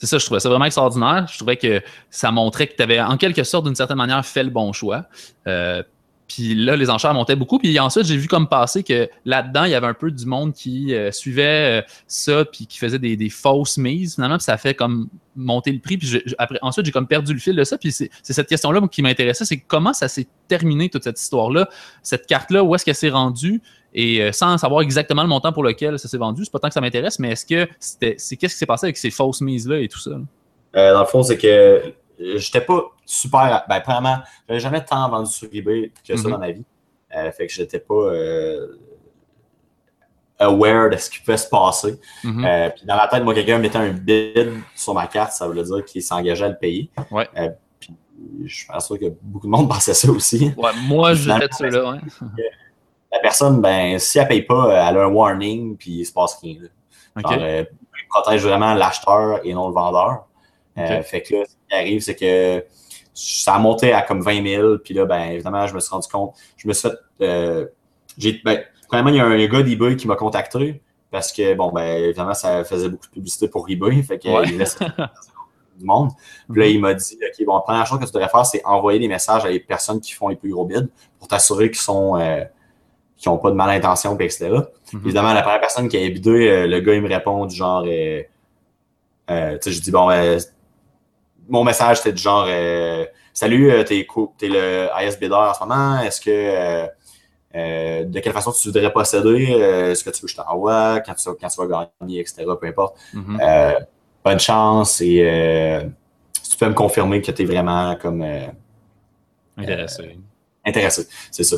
[0.00, 1.26] C'est ça, je trouvais ça vraiment extraordinaire.
[1.30, 4.42] Je trouvais que ça montrait que tu avais, en quelque sorte, d'une certaine manière, fait
[4.42, 5.04] le bon choix.
[5.46, 5.82] Euh,
[6.30, 7.58] puis là, les enchères montaient beaucoup.
[7.58, 10.52] Puis ensuite, j'ai vu comme passer que là-dedans, il y avait un peu du monde
[10.52, 14.14] qui euh, suivait euh, ça, puis qui faisait des, fausses mises.
[14.14, 15.98] Finalement, puis ça fait comme monter le prix.
[15.98, 17.76] Puis après, ensuite, j'ai comme perdu le fil de ça.
[17.78, 21.68] Puis c'est cette question-là qui m'intéressait, c'est comment ça s'est terminé, toute cette histoire-là?
[22.04, 23.60] Cette carte-là, où est-ce qu'elle s'est rendue?
[23.92, 26.68] Et euh, sans savoir exactement le montant pour lequel ça s'est vendu, c'est pas tant
[26.68, 29.40] que ça m'intéresse, mais est-ce que c'était, c'est qu'est-ce qui s'est passé avec ces fausses
[29.40, 30.12] mises-là et tout ça?
[30.72, 31.92] Dans le fond, c'est que
[32.36, 33.64] j'étais pas super.
[33.68, 36.30] Ben, premièrement, j'avais jamais tant vendu sur eBay que ça mm-hmm.
[36.30, 36.64] dans ma vie.
[37.16, 38.12] Euh, fait que j'étais pas
[40.38, 41.98] aware de ce qui pouvait se passer.
[42.24, 42.72] Mm-hmm.
[42.74, 45.84] puis dans la tête, moi, quelqu'un mettait un bid sur ma carte, ça voulait dire
[45.84, 46.90] qu'il s'engageait à le payer.
[47.10, 47.28] Ouais.
[47.78, 47.94] puis
[48.44, 50.52] je suis pas sûr que beaucoup de monde pensait ça aussi.
[50.56, 51.98] Ouais, moi, je de ça là, ouais
[53.12, 56.38] la personne, ben, si elle paye pas, elle a un warning, puis il se passe
[56.40, 56.56] rien.
[57.26, 57.64] Euh,
[58.08, 60.26] protège vraiment l'acheteur et non le vendeur.
[60.78, 62.64] Euh, fait que là, ce qui arrive, c'est que
[63.20, 66.08] ça a monté à comme 20 000, puis là, ben, évidemment, je me suis rendu
[66.08, 67.66] compte, je me suis fait, euh,
[68.44, 72.04] ben, premièrement, il y a un, gars d'eBay qui m'a contacté, parce que, bon, ben,
[72.04, 74.46] évidemment, ça faisait beaucoup de publicité pour eBay, fait qu'il ouais.
[74.46, 74.78] laisse
[75.78, 76.10] du monde.
[76.50, 76.74] Puis là, mhm.
[76.74, 79.08] il m'a dit, OK, bon, la première chose que tu devrais faire, c'est envoyer des
[79.08, 82.16] messages à les personnes qui font les plus gros bids pour t'assurer qu'ils sont,
[83.20, 84.48] qui n'ont pas de malintention, puis etc.
[84.94, 85.00] Mhm.
[85.04, 87.84] Évidemment, la première personne qui a bidé, euh, le gars, il me répond du genre,
[87.86, 88.22] euh,
[89.30, 90.08] euh, tu sais, je dis, bon,
[91.50, 92.48] mon message, c'était du genre,
[93.32, 94.06] salut, t'es,
[94.42, 96.86] es le IS bidder en ce moment, est-ce que,
[98.04, 99.44] de quelle façon tu voudrais posséder,
[99.90, 102.66] est-ce que tu veux que je t'envoie, quand tu, quand tu vas gagner, etc., peu
[102.66, 102.96] importe.
[103.12, 103.38] Mhm.
[104.24, 105.80] bonne chance et
[106.42, 108.24] si tu peux me confirmer que tu es vraiment comme...
[109.56, 110.18] intéressé.
[110.64, 111.56] intéressé, c'est ça.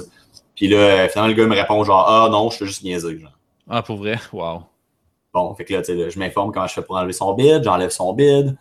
[0.55, 3.19] Puis là, finalement, le gars me répond genre Ah non, je fais juste niaiser.
[3.19, 3.33] Genre.
[3.69, 4.19] Ah, pour vrai?
[4.33, 4.65] Wow.
[5.33, 7.65] Bon, fait que là, tu sais, je m'informe comment je fais pour enlever son bid,
[7.65, 8.57] j'enlève son bid.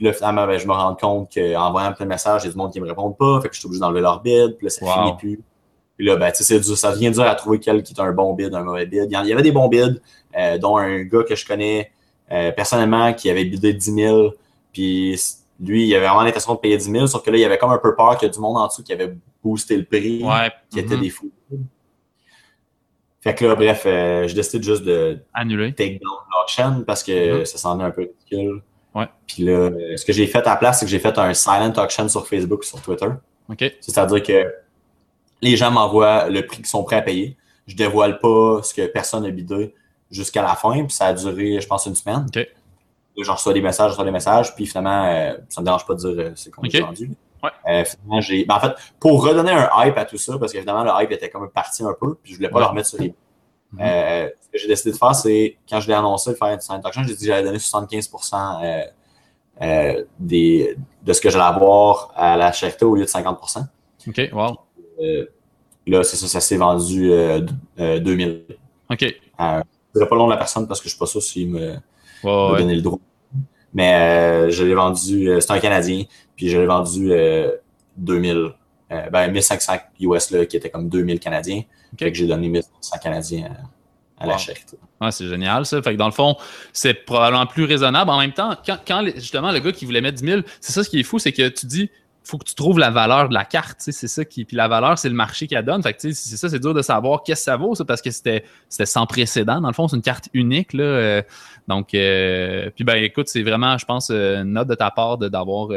[0.00, 2.48] Puis là, finalement, ben, je me rends compte qu'en envoyant plein de messages, il y
[2.48, 3.38] a du monde qui me répondent pas.
[3.42, 4.56] Fait que je suis obligé d'enlever leur bid.
[4.56, 5.42] Puis là, ça finit plus.
[5.98, 8.32] Puis là, ben, tu sais, ça devient dur à trouver quel qui est un bon
[8.32, 9.08] bid, un mauvais bid.
[9.10, 10.00] Il y avait des bons bids,
[10.38, 11.92] euh, dont un gars que je connais
[12.32, 14.30] euh, personnellement qui avait bidé 10 000.
[14.72, 15.20] Puis
[15.62, 17.72] lui, il avait vraiment l'intention de payer 10 000, sauf que là, il avait comme
[17.72, 20.24] un peu peur qu'il y ait du monde en dessous qui avait boosté le prix,
[20.70, 21.00] qui était mm-hmm.
[21.00, 21.30] des fous.
[23.20, 27.42] Fait que là, bref, euh, je décide juste de annuler take down l'auction parce que
[27.42, 27.44] mm-hmm.
[27.44, 28.62] ça semblait un peu ridicule.
[28.94, 29.06] Ouais.
[29.26, 31.32] Puis là, euh, ce que j'ai fait à la place, c'est que j'ai fait un
[31.34, 33.08] silent auction sur Facebook sur Twitter.
[33.48, 33.72] OK.
[33.80, 34.52] C'est-à-dire que
[35.42, 37.36] les gens m'envoient le prix qu'ils sont prêts à payer.
[37.66, 39.74] Je dévoile pas ce que personne n'a bidé
[40.10, 42.26] jusqu'à la fin, puis ça a duré, je pense, une semaine.
[42.34, 42.46] OK.
[43.18, 45.94] J'en reçois des messages, je reçois des messages, puis finalement, euh, ça me dérange pas
[45.94, 47.10] de dire c'est combien j'ai vendu.
[47.42, 47.50] Ouais.
[47.68, 48.44] Euh, finalement, j'ai.
[48.44, 51.30] Ben, en fait, pour redonner un hype à tout ça, parce qu'évidemment, le hype était
[51.30, 53.14] comme parti un peu, puis je voulais pas le remettre sur les.
[53.72, 56.48] Mm euh, ce que j'ai décidé de faire, c'est quand je l'ai annoncé de faire
[56.48, 58.82] une silent auction, j'ai dit que j'allais donner 75% euh,
[59.62, 63.64] euh, des, de ce que j'allais avoir à la charité au lieu de 50%.
[64.08, 64.58] OK, wow.
[65.00, 65.26] Euh,
[65.86, 67.12] là, c'est ça, ça s'est vendu
[67.78, 68.44] 2000.
[68.90, 68.98] OK.
[69.00, 69.62] je ne
[69.94, 71.50] dirais pas le nom de la personne parce que je ne suis pas sûr s'il
[71.50, 71.76] me,
[72.24, 72.98] me donner le droit.
[73.72, 76.04] Mais je l'ai vendu, c'est un Canadien,
[76.34, 77.12] puis je l'ai vendu
[77.96, 78.54] 2000
[78.92, 81.62] euh, ben 1500 US là, qui était comme 2000 Canadiens.
[81.96, 83.50] Que j'ai donné 1500 Canadiens
[84.18, 84.76] à, la charité.
[85.10, 85.80] c'est génial ça.
[85.82, 86.36] Fait que dans le fond,
[86.72, 88.10] c'est probablement plus raisonnable.
[88.10, 90.90] En même temps, quand, justement le gars qui voulait mettre 10 000, c'est ça ce
[90.90, 91.90] qui est fou, c'est que tu dis
[92.22, 94.44] faut que tu trouves la valeur de la carte, c'est ça qui.
[94.44, 95.82] Puis la valeur, c'est le marché qui la donne.
[95.82, 98.44] Fait c'est ça, c'est dur de savoir qu'est-ce que ça vaut, ça, parce que c'était
[98.68, 99.60] sans précédent.
[99.60, 100.72] Dans le fond, c'est une carte unique.
[100.72, 101.22] Là, euh.
[101.66, 105.70] donc, euh, puis ben écoute, c'est vraiment, je pense, une note de ta part d'avoir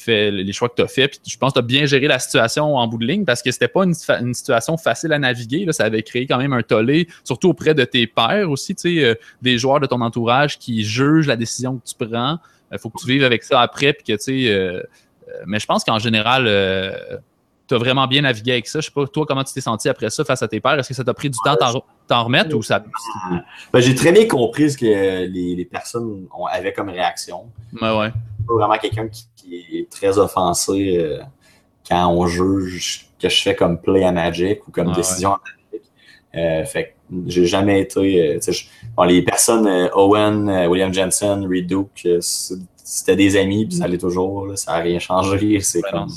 [0.00, 1.08] fait les choix que tu as fait.
[1.08, 3.42] Puis je pense que tu as bien géré la situation en bout de ligne parce
[3.42, 3.94] que c'était pas une,
[4.34, 5.64] situation facile à naviguer.
[5.64, 5.72] Là.
[5.72, 9.04] Ça avait créé quand même un tollé, surtout auprès de tes pairs aussi, tu sais,
[9.04, 12.38] euh, des joueurs de ton entourage qui jugent la décision que tu prends.
[12.72, 13.92] Il faut que tu vives avec ça après.
[13.92, 14.82] Puis que, tu sais, euh,
[15.28, 16.44] euh, mais je pense qu'en général,
[17.68, 18.80] tu as vraiment bien navigué avec ça.
[18.80, 20.78] Je sais pas, toi, comment tu t'es senti après ça face à tes pairs?
[20.78, 21.56] Est-ce que ça t'a pris du temps
[22.10, 22.82] t'en remettre ou ça.
[23.72, 27.46] Ben, j'ai très bien compris ce que les, personnes ont, avaient comme réaction.
[27.72, 28.10] Ben ouais.
[28.46, 31.20] Pas vraiment quelqu'un qui, est très offensé euh,
[31.88, 35.86] quand on juge que je fais comme play à Magic ou comme décision à Magic.
[36.34, 36.96] Euh, fait
[37.26, 38.38] j'ai jamais été.
[38.38, 44.50] Euh, les personnes, Owen, William Jensen, Reed Duke, c'était des amis, puis ça allait toujours.
[44.56, 45.60] ça n'a rien changé.
[45.60, 46.08] C'est comme.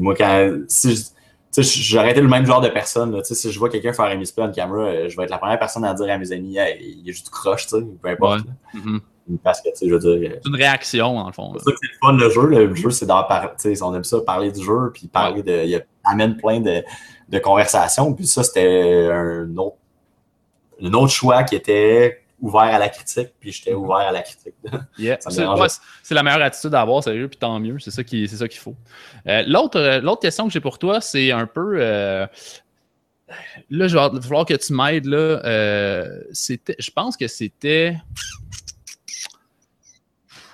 [0.00, 0.52] moi, quand.
[0.68, 1.12] Si
[1.56, 3.12] j'aurais été le même genre de personne.
[3.12, 3.24] Là.
[3.24, 5.58] Si je vois quelqu'un faire un misplay en caméra, euh, je vais être la première
[5.58, 8.44] personne à dire à mes amis, hey, il est juste croche, peu importe.
[8.74, 9.00] Mm-hmm.
[9.42, 10.38] Parce que, je veux dire.
[10.42, 11.52] C'est une réaction, dans le fond.
[11.58, 12.46] C'est ça que c'est le fun, le jeu.
[12.46, 13.50] Le jeu, c'est d'en parler.
[13.82, 15.64] On aime ça, parler du jeu, puis parler de.
[15.66, 16.82] Il amène plein de,
[17.28, 18.14] de conversations.
[18.14, 19.76] Puis ça, c'était un autre,
[20.82, 23.78] un autre choix qui était ouvert à la critique, puis j'étais mhm.
[23.78, 24.54] ouvert à la critique.
[26.02, 28.28] c'est la meilleure attitude à avoir, sérieux, puis tant mieux, c'est ça qu'il
[28.58, 28.76] faut.
[29.26, 31.78] Euh, euh, l'autre question que j'ai pour toi, c'est un peu.
[31.80, 32.26] Euh,
[33.70, 35.06] là, il va falloir que tu m'aides.
[35.06, 35.40] là.
[36.32, 37.96] je pense que c'était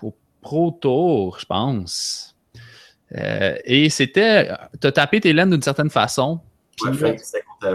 [0.03, 2.37] au Pro Tour, je pense.
[3.13, 4.51] et c'était.
[4.81, 6.41] Tu as tapé tes laines d'une certaine façon.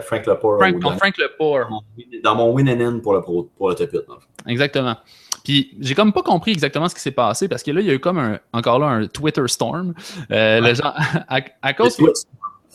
[0.02, 0.60] Frank Lepore.
[0.60, 1.84] Frank, Frank Lepore.
[2.24, 4.02] Dans mon win and in pour le, pro, pour le top 8.
[4.48, 4.96] Exactement.
[5.44, 7.90] Puis j'ai comme pas compris exactement ce qui s'est passé parce que là, il y
[7.90, 9.94] a eu comme un, encore là un Twitter storm.
[10.32, 10.96] Euh, le genre,
[11.28, 11.98] à, cause.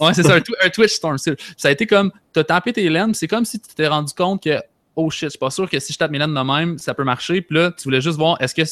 [0.01, 1.19] Ouais, c'est ça, un, Twitch storm.
[1.19, 4.43] Ça a été comme, t'as tapé tes laines, c'est comme si tu t'es rendu compte
[4.43, 4.61] que,
[4.97, 6.95] oh shit, je suis pas sûr que si je tape mes laines de même, ça
[6.95, 7.43] peut marcher.
[7.43, 8.65] Puis là, tu voulais juste voir, est-ce que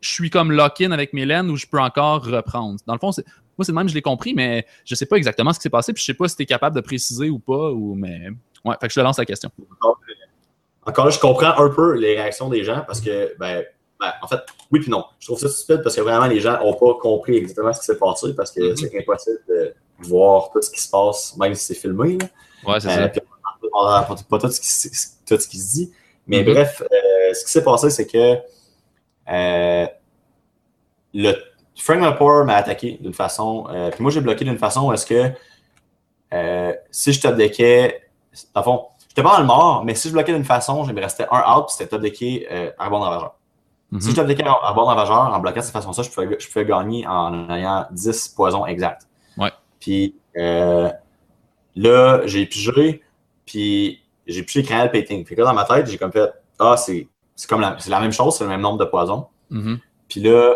[0.00, 2.78] je suis comme lock-in avec mes laines ou je peux encore reprendre?
[2.86, 3.10] Dans le fond,
[3.58, 5.92] moi, c'est même, je l'ai compris, mais je sais pas exactement ce qui s'est passé,
[5.92, 8.28] puis je sais pas si tu es capable de préciser ou pas, ou, mais
[8.64, 9.50] ouais, fait que je te lance la question.
[10.86, 13.64] Encore là, je comprends un peu les réactions des gens parce que, ben,
[13.98, 14.40] ben en fait,
[14.70, 15.04] oui puis non.
[15.18, 17.86] Je trouve ça stupide parce que vraiment, les gens n'ont pas compris exactement ce qui
[17.86, 18.76] s'est passé parce que mm-hmm.
[18.76, 22.18] c'est impossible de voir tout ce qui se passe, même si c'est filmé.
[22.18, 22.72] Là.
[22.72, 23.20] Ouais, c'est euh, ça.
[23.72, 25.92] on pas tout ce, qui, tout ce qui se dit.
[26.26, 26.52] Mais mm-hmm.
[26.52, 28.36] bref, euh, ce qui s'est passé, c'est que
[29.28, 29.86] euh,
[31.14, 31.34] le
[31.76, 33.66] Frank Lepore m'a attaqué d'une façon.
[33.70, 35.32] Euh, puis moi, j'ai bloqué d'une façon où est-ce que
[36.34, 38.02] euh, si je top deckais,
[38.54, 40.92] dans le fond, j'étais pas dans le mort, mais si je bloquais d'une façon, je
[40.92, 43.34] me restais un out, puis c'était top decké euh, ravageur.
[43.92, 46.48] Mm Si je top deckais arbor ravageur en bloquant de cette façon-là, je pouvais, je
[46.48, 49.06] pouvais gagner en ayant 10 poisons exacts.
[49.36, 49.52] Ouais.
[49.78, 50.90] Puis euh,
[51.76, 53.02] là, j'ai pigé,
[53.44, 55.24] puis j'ai pigé Canal Painting.
[55.24, 57.08] Puis là, dans ma tête, j'ai comme fait Ah, c'est
[57.48, 59.28] comme la, la même chose, c'est le même nombre de poisons.
[59.50, 59.76] Mm
[60.08, 60.54] Puis là,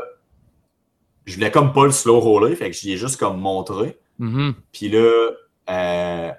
[1.26, 3.98] je voulais comme pas le slow roller, fait que j'y ai juste comme montré.
[4.20, 4.54] Mm-hmm.
[4.72, 5.30] Puis là,
[5.70, 6.32] euh,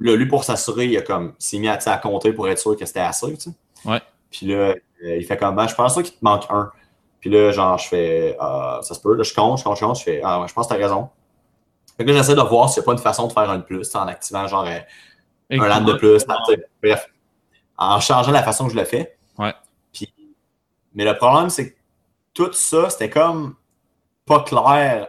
[0.00, 2.76] là, lui, pour s'assurer, il a comme s'est mis à, à, compter pour être sûr
[2.76, 3.56] que c'était assez, tu sais.
[3.84, 4.00] Ouais.
[4.30, 6.70] Puis là, euh, il fait comme, ben, je pense qu'il te manque un.
[7.20, 9.84] Puis là, genre, je fais, ah, ça se peut, là, je compte, je compte, je
[9.84, 11.08] compte, je fais, ah, je pense que t'as raison.
[11.96, 13.58] Fait que là, j'essaie de voir s'il n'y a pas une façon de faire un
[13.58, 14.78] de plus, en activant, genre, euh,
[15.50, 16.24] un land de plus.
[16.82, 17.08] Bref,
[17.76, 19.16] en changeant la façon que je le fais.
[19.38, 19.54] Ouais.
[19.92, 20.12] Puis,
[20.94, 21.76] mais le problème, c'est que
[22.34, 23.54] tout ça, c'était comme
[24.26, 25.08] pas clair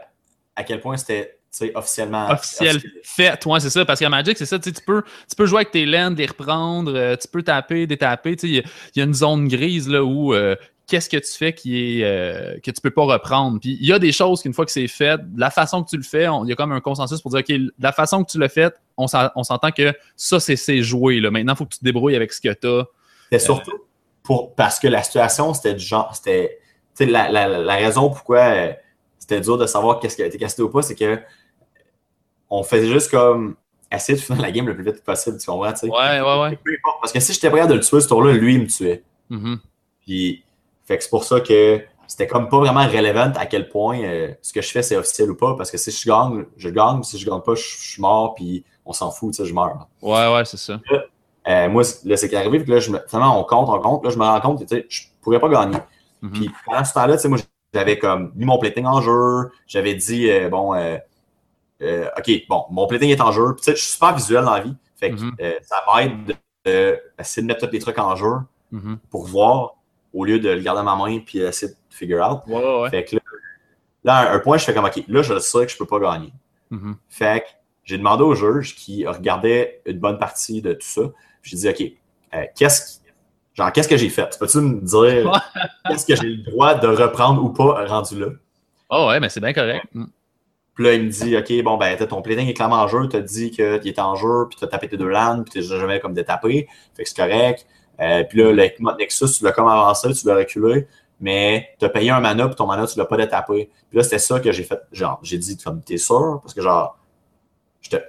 [0.55, 1.39] à quel point c'était
[1.76, 2.30] officiellement.
[2.32, 3.86] Officiel, fait, toi, c'est ça.
[3.86, 4.59] Parce qu'à Magic, c'est ça.
[4.59, 8.36] Tu peux, tu peux jouer avec tes laines, les reprendre, euh, tu peux taper, détaper.
[8.43, 8.64] Il y,
[8.95, 10.34] y, a une zone grise là où.
[10.34, 10.55] Euh,
[10.88, 13.59] qu'est-ce que tu fais qui est euh, que tu peux pas reprendre.
[13.59, 15.97] Puis il y a des choses qu'une fois que c'est fait, la façon que tu
[15.97, 18.38] le fais, il y a comme un consensus pour dire OK, la façon que tu
[18.38, 21.20] le fais, on s'entend que ça, c'est joué.
[21.20, 21.32] Là.
[21.32, 22.86] Maintenant, il faut que tu te débrouilles avec ce que tu as.
[23.32, 23.86] C'est surtout
[24.22, 26.14] pour, parce que la situation, c'était du genre.
[26.16, 26.59] C'était
[26.99, 28.76] la, la, la, raison pourquoi
[29.24, 31.18] c'était dur de savoir qu'est-ce qui a été cassé ou pas, c'est que
[32.50, 33.56] on faisait juste comme
[33.90, 35.72] essayer de finir la game le plus vite possible, tu comprends?
[35.82, 36.60] Ouais, ouais, ouais.
[37.00, 39.02] Parce que si j'étais prêt de le tuer ce tour-là, lui, il me tuait.
[39.32, 39.60] Mm-hmm.
[40.02, 40.44] Puis,
[40.84, 44.34] fait que c'est pour ça que c'était comme pas vraiment relevant à quel point euh,
[44.42, 45.56] ce que je fais c'est officiel ou pas.
[45.56, 47.02] Parce que si je gagne, je gagne.
[47.04, 48.36] Si je gagne pas, je, suis mort.
[48.36, 49.88] Puis on s'en fout, tu sais, je meurs.
[50.02, 50.82] Ouais, ouais, c'est ça.
[51.48, 52.60] Euh, moi, là, c'est qui arrivé.
[52.60, 54.04] Puis là, je me, finalement, on compte, on compte.
[54.04, 55.78] Là, je me rends compte tu sais, je pourrais pas gagner.
[56.22, 56.32] Mm-hmm.
[56.32, 57.38] Puis pendant ce temps-là, tu sais, moi,
[57.74, 59.52] j'avais comme mis mon plating en jeu.
[59.68, 60.98] J'avais dit, euh, bon, euh,
[61.82, 63.56] euh, OK, bon, mon plating est en jeu.
[63.56, 64.76] Puis, je suis super visuel dans la vie.
[64.96, 65.64] Fait que mm-hmm.
[65.64, 68.36] ça m'aide d'essayer de, mettre tous les trucs en jeu
[68.72, 68.98] mm-hmm.
[69.10, 69.76] pour voir
[70.14, 72.42] au lieu de le garder à ma main puis essayer de figure out.
[72.48, 73.22] Ouais, Fait que là,
[74.04, 76.32] là, un, point, je fais comme OK, là, je sais que je peux pas gagner.
[76.72, 76.94] Mm-hmm.
[77.10, 77.48] Fait que
[77.84, 81.02] j'ai demandé au juge qui regardait une bonne partie de tout ça.
[81.42, 81.84] J'ai dit OK,
[82.56, 83.03] qu'est-ce
[83.54, 84.36] Genre, qu'est-ce que j'ai fait?
[84.39, 85.32] Peux-tu me dire
[85.88, 88.28] qu'est-ce que j'ai le droit de reprendre ou pas rendu là?
[88.89, 89.86] Oh ouais, mais c'est bien correct.
[90.76, 93.16] Puis là, il me dit, OK, bon, ben, ton plating est clairement en jeu, tu
[93.16, 95.68] as dit qu'il était en jeu, puis tu as tapé tes deux landes, puis tu
[95.68, 97.68] jamais comme détapé, fait que c'est correct.
[97.99, 100.88] Euh, puis là, le Nexus, tu l'as comme avancé, tu l'as reculé,
[101.20, 103.70] mais tu as payé un mana, puis ton mana, tu l'as pas détapé.
[103.89, 104.80] Puis là, c'était ça que j'ai fait.
[104.91, 106.39] Genre, j'ai dit, comme, t'es sûr?
[106.41, 106.97] Parce que, genre,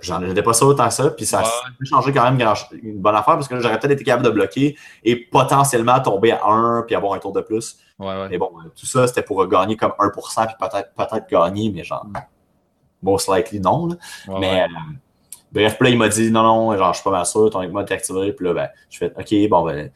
[0.03, 3.35] j'en étais pas sûr autant ça, puis ça a changé quand même une bonne affaire
[3.35, 7.14] parce que j'aurais peut-être été capable de bloquer et potentiellement tomber à 1 puis avoir
[7.14, 7.79] un tour de plus.
[7.99, 12.07] mais bon, tout ça, c'était pour gagner comme 1% puis peut-être peut-être gagner, mais genre,
[13.03, 13.89] most likely non.
[14.41, 14.66] mais euh,
[15.53, 17.68] bref, puis là, il m'a dit non, non, genre, je suis pas mal sûr, ton
[17.68, 19.91] mode est activé, puis là, ben, je fais OK, bon, ben,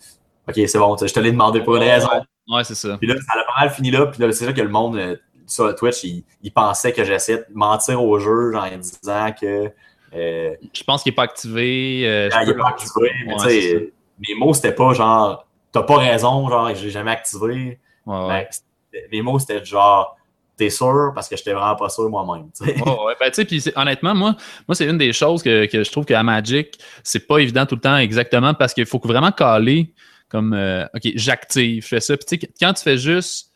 [0.49, 2.09] OK, c'est bon, je te l'ai demandé pour une raison.
[2.49, 2.97] Ouais, c'est ça.
[2.97, 4.97] Puis là, ça a pas mal fini là, puis là, c'est ça que le monde
[4.97, 5.17] euh,
[5.49, 9.71] sur Twitch, il, pensait que j'essayais de mentir au jeu, genre en disant que
[10.15, 12.03] Euh, je pense qu'il n'est pas activé.
[12.07, 13.13] Euh, ah, il n'est pas activé.
[13.47, 13.89] Mais
[14.29, 17.79] mes mots, c'était pas genre, t'as pas raison, genre, je l'ai jamais activé.
[18.07, 20.17] mes mots, c'était genre,
[20.57, 21.13] t'es sûr?
[21.15, 22.49] Parce que j'étais vraiment pas sûr moi-même.
[22.61, 24.35] ouais, ben, puis honnêtement, moi,
[24.67, 27.75] moi c'est une des choses que, que je trouve qu'à Magic, c'est pas évident tout
[27.75, 29.93] le temps exactement parce qu'il faut vraiment caler
[30.29, 32.17] comme euh, OK, j'active, je fais ça.
[32.17, 33.48] Puis quand tu fais juste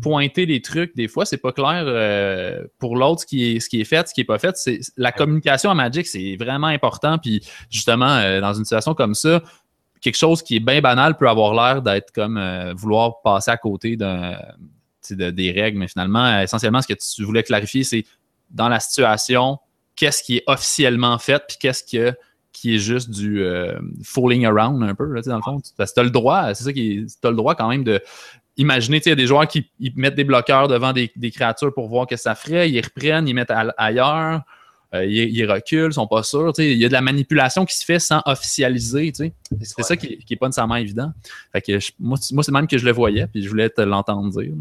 [0.00, 3.68] pointer des trucs, des fois, c'est pas clair euh, pour l'autre ce, qui est, ce
[3.68, 4.56] qui est fait, ce qui est pas fait.
[4.56, 7.18] C'est, la communication à Magic, c'est vraiment important.
[7.18, 9.42] Puis justement, euh, dans une situation comme ça,
[10.00, 12.40] quelque chose qui est bien banal peut avoir l'air d'être comme
[12.76, 14.38] vouloir passer à côté d'un
[15.10, 18.04] des règles, mais finalement, essentiellement, ce que tu voulais clarifier, c'est
[18.50, 19.58] dans la situation,
[19.94, 21.98] qu'est-ce qui est officiellement fait, puis qu'est-ce qui
[22.74, 25.60] est juste du euh, fooling around un peu, dans le fond.
[25.60, 28.00] Tu as le droit, c'est ça qui tu as le droit quand même de
[28.56, 32.06] imaginer, il y a des joueurs qui mettent des bloqueurs devant des, créatures pour voir
[32.06, 34.42] que ça ferait, ils reprennent, ils mettent ailleurs,
[34.94, 36.52] euh, ils, reculent, ils sont pas sûrs.
[36.58, 39.12] Il y a de la manipulation qui se fait sans officialiser.
[39.14, 41.12] C'est ça qui, qui est pas nécessairement évident.
[41.52, 44.30] Fait que moi, moi c'est même que je le voyais, puis je voulais te l'entendre
[44.40, 44.54] dire.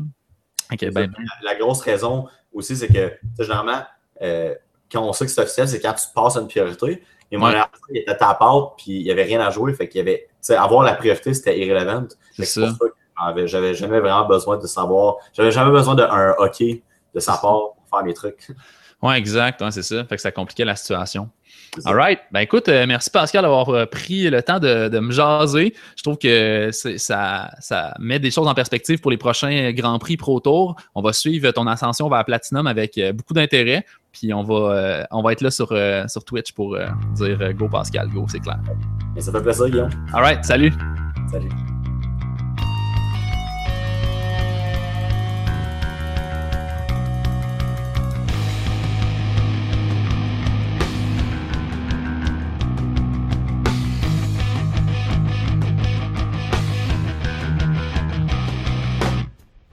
[0.91, 1.11] Ben,
[1.43, 3.83] la, grosse raison aussi, c'est que généralement,
[4.21, 4.55] euh,
[4.91, 7.03] quand on sait que c'est officiel, c'est quand tu passes à une priorité.
[7.31, 7.49] Et mon
[7.89, 9.73] il était à part, puis il n'y avait rien à jouer.
[9.73, 12.07] Fait qu'il y avait, avoir la priorité, c'était irrelevant.
[12.35, 12.75] C'est ça.
[13.45, 15.15] J'avais jamais vraiment besoin de savoir.
[15.33, 16.81] J'avais jamais besoin d'un hockey
[17.13, 18.51] de sa part pour faire mes trucs.
[19.01, 19.63] Oui, exact.
[19.71, 20.03] c'est ça.
[20.05, 21.29] Fait que ça compliquait la situation.
[21.83, 22.19] All right.
[22.31, 25.73] Ben écoute, euh, merci Pascal d'avoir euh, pris le temps de, me jaser.
[25.97, 30.15] Je trouve que ça, ça met des choses en perspective pour les prochains Grands Prix
[30.15, 30.75] Pro Tour.
[30.95, 33.85] On va suivre ton ascension vers Platinum avec euh, beaucoup d'intérêt.
[34.13, 36.77] Puis on va, on va être là sur, sur Twitch pour
[37.15, 38.59] dire Go Pascal, go, c'est clair.
[39.17, 39.89] Et ça fait plaisir, Guillaume.
[40.13, 40.45] All right.
[40.45, 40.71] Salut.
[41.29, 41.49] Salut.